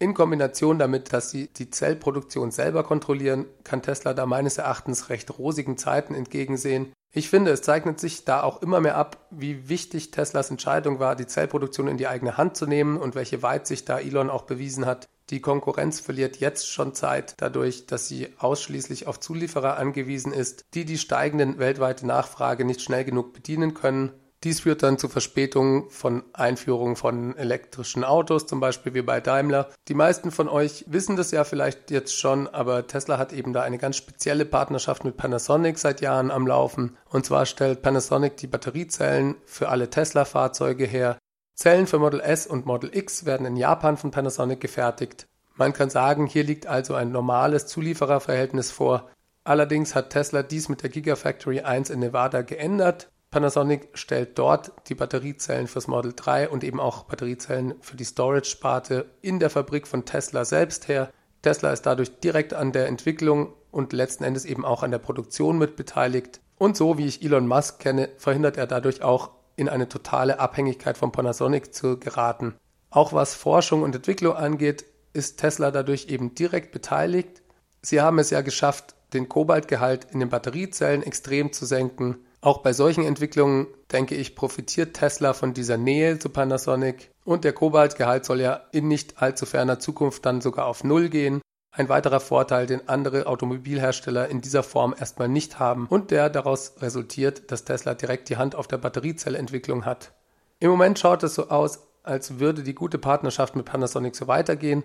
In 0.00 0.14
Kombination 0.14 0.80
damit, 0.80 1.12
dass 1.12 1.30
sie 1.30 1.46
die 1.46 1.70
Zellproduktion 1.70 2.50
selber 2.50 2.82
kontrollieren, 2.82 3.46
kann 3.62 3.82
Tesla 3.82 4.14
da 4.14 4.26
meines 4.26 4.58
Erachtens 4.58 5.10
recht 5.10 5.38
rosigen 5.38 5.78
Zeiten 5.78 6.16
entgegensehen. 6.16 6.92
Ich 7.14 7.28
finde, 7.28 7.50
es 7.50 7.60
zeichnet 7.60 8.00
sich 8.00 8.24
da 8.24 8.42
auch 8.42 8.62
immer 8.62 8.80
mehr 8.80 8.96
ab, 8.96 9.26
wie 9.30 9.68
wichtig 9.68 10.12
Teslas 10.12 10.50
Entscheidung 10.50 10.98
war, 10.98 11.14
die 11.14 11.26
Zellproduktion 11.26 11.86
in 11.86 11.98
die 11.98 12.08
eigene 12.08 12.38
Hand 12.38 12.56
zu 12.56 12.66
nehmen 12.66 12.96
und 12.96 13.14
welche 13.14 13.42
Weitsicht 13.42 13.86
da 13.90 13.98
Elon 13.98 14.30
auch 14.30 14.44
bewiesen 14.44 14.86
hat. 14.86 15.10
Die 15.28 15.42
Konkurrenz 15.42 16.00
verliert 16.00 16.38
jetzt 16.38 16.70
schon 16.70 16.94
Zeit 16.94 17.34
dadurch, 17.36 17.86
dass 17.86 18.08
sie 18.08 18.28
ausschließlich 18.38 19.06
auf 19.06 19.20
Zulieferer 19.20 19.76
angewiesen 19.76 20.32
ist, 20.32 20.64
die 20.72 20.86
die 20.86 20.96
steigende 20.96 21.58
weltweite 21.58 22.06
Nachfrage 22.06 22.64
nicht 22.64 22.80
schnell 22.80 23.04
genug 23.04 23.34
bedienen 23.34 23.74
können. 23.74 24.12
Dies 24.44 24.60
führt 24.60 24.82
dann 24.82 24.98
zu 24.98 25.08
Verspätungen 25.08 25.88
von 25.90 26.24
Einführung 26.32 26.96
von 26.96 27.36
elektrischen 27.36 28.02
Autos, 28.02 28.46
zum 28.46 28.58
Beispiel 28.58 28.94
wie 28.94 29.02
bei 29.02 29.20
Daimler. 29.20 29.70
Die 29.88 29.94
meisten 29.94 30.30
von 30.30 30.48
euch 30.48 30.84
wissen 30.88 31.16
das 31.16 31.30
ja 31.30 31.44
vielleicht 31.44 31.90
jetzt 31.90 32.18
schon, 32.18 32.48
aber 32.48 32.86
Tesla 32.86 33.18
hat 33.18 33.32
eben 33.32 33.52
da 33.52 33.62
eine 33.62 33.78
ganz 33.78 33.96
spezielle 33.96 34.44
Partnerschaft 34.44 35.04
mit 35.04 35.16
Panasonic 35.16 35.78
seit 35.78 36.00
Jahren 36.00 36.30
am 36.30 36.46
Laufen. 36.46 36.96
Und 37.08 37.24
zwar 37.24 37.46
stellt 37.46 37.82
Panasonic 37.82 38.36
die 38.36 38.48
Batteriezellen 38.48 39.36
für 39.44 39.68
alle 39.68 39.90
Tesla-Fahrzeuge 39.90 40.86
her, 40.86 41.18
Zellen 41.54 41.86
für 41.86 42.00
Model 42.00 42.20
S 42.20 42.48
und 42.48 42.66
Model 42.66 42.90
X 42.92 43.24
werden 43.24 43.46
in 43.46 43.56
Japan 43.56 43.96
von 43.96 44.10
Panasonic 44.10 44.60
gefertigt. 44.60 45.28
Man 45.54 45.72
kann 45.72 45.90
sagen, 45.90 46.26
hier 46.26 46.42
liegt 46.42 46.66
also 46.66 46.94
ein 46.94 47.12
normales 47.12 47.66
Zuliefererverhältnis 47.68 48.72
vor. 48.72 49.08
Allerdings 49.44 49.94
hat 49.94 50.10
Tesla 50.10 50.42
dies 50.42 50.68
mit 50.68 50.82
der 50.82 50.90
Gigafactory 50.90 51.60
1 51.60 51.90
in 51.90 52.00
Nevada 52.00 52.42
geändert. 52.42 53.11
Panasonic 53.32 53.88
stellt 53.94 54.38
dort 54.38 54.72
die 54.88 54.94
Batteriezellen 54.94 55.66
fürs 55.66 55.88
Model 55.88 56.12
3 56.14 56.50
und 56.50 56.62
eben 56.62 56.78
auch 56.78 57.04
Batteriezellen 57.04 57.74
für 57.80 57.96
die 57.96 58.04
Storage-Sparte 58.04 59.06
in 59.22 59.40
der 59.40 59.48
Fabrik 59.48 59.88
von 59.88 60.04
Tesla 60.04 60.44
selbst 60.44 60.86
her. 60.86 61.10
Tesla 61.40 61.72
ist 61.72 61.86
dadurch 61.86 62.20
direkt 62.20 62.52
an 62.52 62.72
der 62.72 62.88
Entwicklung 62.88 63.54
und 63.70 63.94
letzten 63.94 64.24
Endes 64.24 64.44
eben 64.44 64.66
auch 64.66 64.82
an 64.82 64.90
der 64.90 64.98
Produktion 64.98 65.56
mit 65.56 65.76
beteiligt. 65.76 66.40
Und 66.58 66.76
so 66.76 66.98
wie 66.98 67.06
ich 67.06 67.24
Elon 67.24 67.48
Musk 67.48 67.78
kenne, 67.78 68.10
verhindert 68.18 68.58
er 68.58 68.66
dadurch 68.66 69.02
auch 69.02 69.30
in 69.56 69.70
eine 69.70 69.88
totale 69.88 70.38
Abhängigkeit 70.38 70.98
von 70.98 71.10
Panasonic 71.10 71.74
zu 71.74 71.98
geraten. 71.98 72.54
Auch 72.90 73.14
was 73.14 73.34
Forschung 73.34 73.82
und 73.82 73.96
Entwicklung 73.96 74.36
angeht, 74.36 74.84
ist 75.14 75.40
Tesla 75.40 75.70
dadurch 75.70 76.08
eben 76.08 76.34
direkt 76.34 76.70
beteiligt. 76.70 77.40
Sie 77.80 78.02
haben 78.02 78.18
es 78.18 78.28
ja 78.28 78.42
geschafft, 78.42 78.94
den 79.14 79.30
Kobaltgehalt 79.30 80.08
in 80.12 80.20
den 80.20 80.28
Batteriezellen 80.28 81.02
extrem 81.02 81.50
zu 81.54 81.64
senken. 81.64 82.18
Auch 82.42 82.58
bei 82.58 82.72
solchen 82.72 83.04
Entwicklungen, 83.04 83.68
denke 83.92 84.16
ich, 84.16 84.34
profitiert 84.34 84.94
Tesla 84.94 85.32
von 85.32 85.54
dieser 85.54 85.76
Nähe 85.76 86.18
zu 86.18 86.28
Panasonic. 86.28 87.12
Und 87.24 87.44
der 87.44 87.52
Kobaltgehalt 87.52 88.24
soll 88.24 88.40
ja 88.40 88.62
in 88.72 88.88
nicht 88.88 89.22
allzu 89.22 89.46
ferner 89.46 89.78
Zukunft 89.78 90.26
dann 90.26 90.40
sogar 90.40 90.66
auf 90.66 90.82
Null 90.82 91.08
gehen. 91.08 91.40
Ein 91.70 91.88
weiterer 91.88 92.18
Vorteil, 92.18 92.66
den 92.66 92.88
andere 92.88 93.28
Automobilhersteller 93.28 94.28
in 94.28 94.40
dieser 94.40 94.64
Form 94.64 94.92
erstmal 94.98 95.28
nicht 95.28 95.60
haben 95.60 95.86
und 95.86 96.10
der 96.10 96.30
daraus 96.30 96.74
resultiert, 96.80 97.52
dass 97.52 97.64
Tesla 97.64 97.94
direkt 97.94 98.28
die 98.28 98.36
Hand 98.36 98.56
auf 98.56 98.66
der 98.66 98.78
Batteriezellentwicklung 98.78 99.84
hat. 99.84 100.12
Im 100.58 100.70
Moment 100.70 100.98
schaut 100.98 101.22
es 101.22 101.36
so 101.36 101.48
aus, 101.48 101.86
als 102.02 102.40
würde 102.40 102.64
die 102.64 102.74
gute 102.74 102.98
Partnerschaft 102.98 103.54
mit 103.54 103.66
Panasonic 103.66 104.16
so 104.16 104.26
weitergehen. 104.26 104.82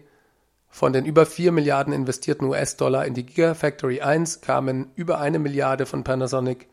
Von 0.70 0.94
den 0.94 1.06
über 1.06 1.26
4 1.26 1.52
Milliarden 1.52 1.92
investierten 1.92 2.48
US-Dollar 2.48 3.06
in 3.08 3.16
die 3.16 3.26
Gigafactory 3.26 4.02
1 4.02 4.42
kamen 4.42 4.92
über 4.96 5.20
eine 5.20 5.40
Milliarde 5.40 5.88
von 5.88 6.04
Panasonic. 6.04 6.68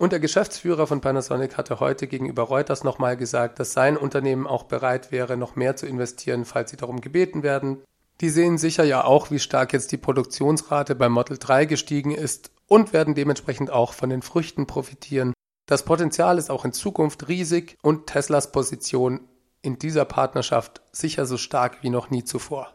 Und 0.00 0.12
der 0.12 0.20
Geschäftsführer 0.20 0.86
von 0.86 1.02
Panasonic 1.02 1.58
hatte 1.58 1.78
heute 1.78 2.06
gegenüber 2.06 2.44
Reuters 2.44 2.84
nochmal 2.84 3.18
gesagt, 3.18 3.60
dass 3.60 3.74
sein 3.74 3.98
Unternehmen 3.98 4.46
auch 4.46 4.62
bereit 4.62 5.12
wäre, 5.12 5.36
noch 5.36 5.56
mehr 5.56 5.76
zu 5.76 5.84
investieren, 5.84 6.46
falls 6.46 6.70
sie 6.70 6.78
darum 6.78 7.02
gebeten 7.02 7.42
werden. 7.42 7.82
Die 8.22 8.30
sehen 8.30 8.56
sicher 8.56 8.82
ja 8.82 9.04
auch, 9.04 9.30
wie 9.30 9.38
stark 9.38 9.74
jetzt 9.74 9.92
die 9.92 9.98
Produktionsrate 9.98 10.94
beim 10.94 11.12
Model 11.12 11.36
3 11.36 11.66
gestiegen 11.66 12.12
ist 12.12 12.50
und 12.66 12.94
werden 12.94 13.14
dementsprechend 13.14 13.70
auch 13.70 13.92
von 13.92 14.08
den 14.08 14.22
Früchten 14.22 14.66
profitieren. 14.66 15.34
Das 15.66 15.84
Potenzial 15.84 16.38
ist 16.38 16.50
auch 16.50 16.64
in 16.64 16.72
Zukunft 16.72 17.28
riesig 17.28 17.76
und 17.82 18.06
Teslas 18.06 18.52
Position 18.52 19.20
in 19.60 19.78
dieser 19.78 20.06
Partnerschaft 20.06 20.80
sicher 20.92 21.26
so 21.26 21.36
stark 21.36 21.82
wie 21.82 21.90
noch 21.90 22.08
nie 22.08 22.24
zuvor. 22.24 22.72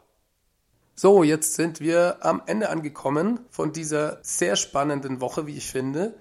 So, 0.94 1.24
jetzt 1.24 1.54
sind 1.54 1.80
wir 1.80 2.24
am 2.24 2.40
Ende 2.46 2.70
angekommen 2.70 3.40
von 3.50 3.72
dieser 3.72 4.20
sehr 4.22 4.54
spannenden 4.54 5.20
Woche, 5.20 5.48
wie 5.48 5.56
ich 5.56 5.66
finde. 5.66 6.14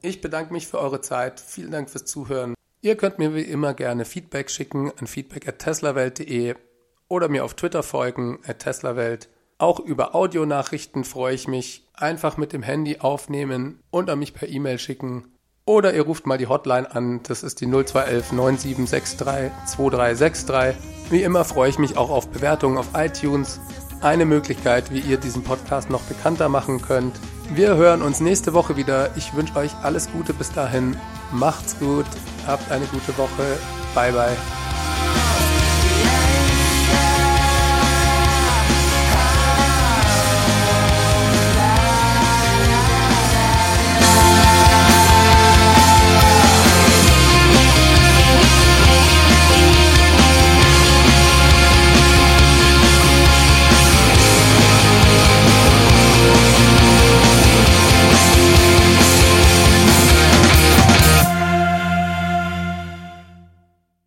Ich 0.00 0.20
bedanke 0.20 0.52
mich 0.52 0.66
für 0.68 0.78
eure 0.78 1.00
Zeit. 1.00 1.40
Vielen 1.40 1.72
Dank 1.72 1.90
fürs 1.90 2.04
Zuhören. 2.04 2.54
Ihr 2.80 2.96
könnt 2.96 3.18
mir 3.18 3.34
wie 3.34 3.42
immer 3.42 3.74
gerne 3.74 4.04
Feedback 4.04 4.50
schicken 4.50 4.92
an 4.98 5.06
feedback@teslawelt.de 5.08 6.54
oder 7.08 7.28
mir 7.28 7.44
auf 7.44 7.54
Twitter 7.54 7.82
folgen 7.82 8.38
at 8.46 8.60
teslawelt. 8.60 9.28
Auch 9.58 9.80
über 9.80 10.14
Audionachrichten 10.14 11.02
freue 11.02 11.34
ich 11.34 11.48
mich. 11.48 11.88
Einfach 11.94 12.36
mit 12.36 12.52
dem 12.52 12.62
Handy 12.62 12.98
aufnehmen 13.00 13.80
und 13.90 14.08
an 14.08 14.20
mich 14.20 14.34
per 14.34 14.48
E-Mail 14.48 14.78
schicken. 14.78 15.32
Oder 15.64 15.92
ihr 15.92 16.02
ruft 16.02 16.26
mal 16.26 16.38
die 16.38 16.46
Hotline 16.46 16.90
an, 16.94 17.20
das 17.24 17.42
ist 17.42 17.60
die 17.60 17.66
0211 17.66 18.32
9763 18.32 19.50
2363. 19.66 20.76
Wie 21.10 21.22
immer 21.22 21.44
freue 21.44 21.70
ich 21.70 21.78
mich 21.78 21.96
auch 21.96 22.10
auf 22.10 22.28
Bewertungen 22.28 22.78
auf 22.78 22.90
iTunes. 22.94 23.60
Eine 24.00 24.24
Möglichkeit, 24.24 24.92
wie 24.92 25.00
ihr 25.00 25.16
diesen 25.16 25.42
Podcast 25.42 25.90
noch 25.90 26.02
bekannter 26.02 26.48
machen 26.48 26.80
könnt. 26.80 27.14
Wir 27.50 27.76
hören 27.76 28.02
uns 28.02 28.20
nächste 28.20 28.52
Woche 28.52 28.76
wieder. 28.76 29.16
Ich 29.16 29.34
wünsche 29.34 29.56
euch 29.56 29.74
alles 29.82 30.10
Gute 30.12 30.34
bis 30.34 30.52
dahin. 30.52 30.96
Macht's 31.32 31.78
gut, 31.78 32.06
habt 32.46 32.70
eine 32.70 32.84
gute 32.86 33.16
Woche. 33.16 33.58
Bye 33.94 34.12
bye. 34.12 34.67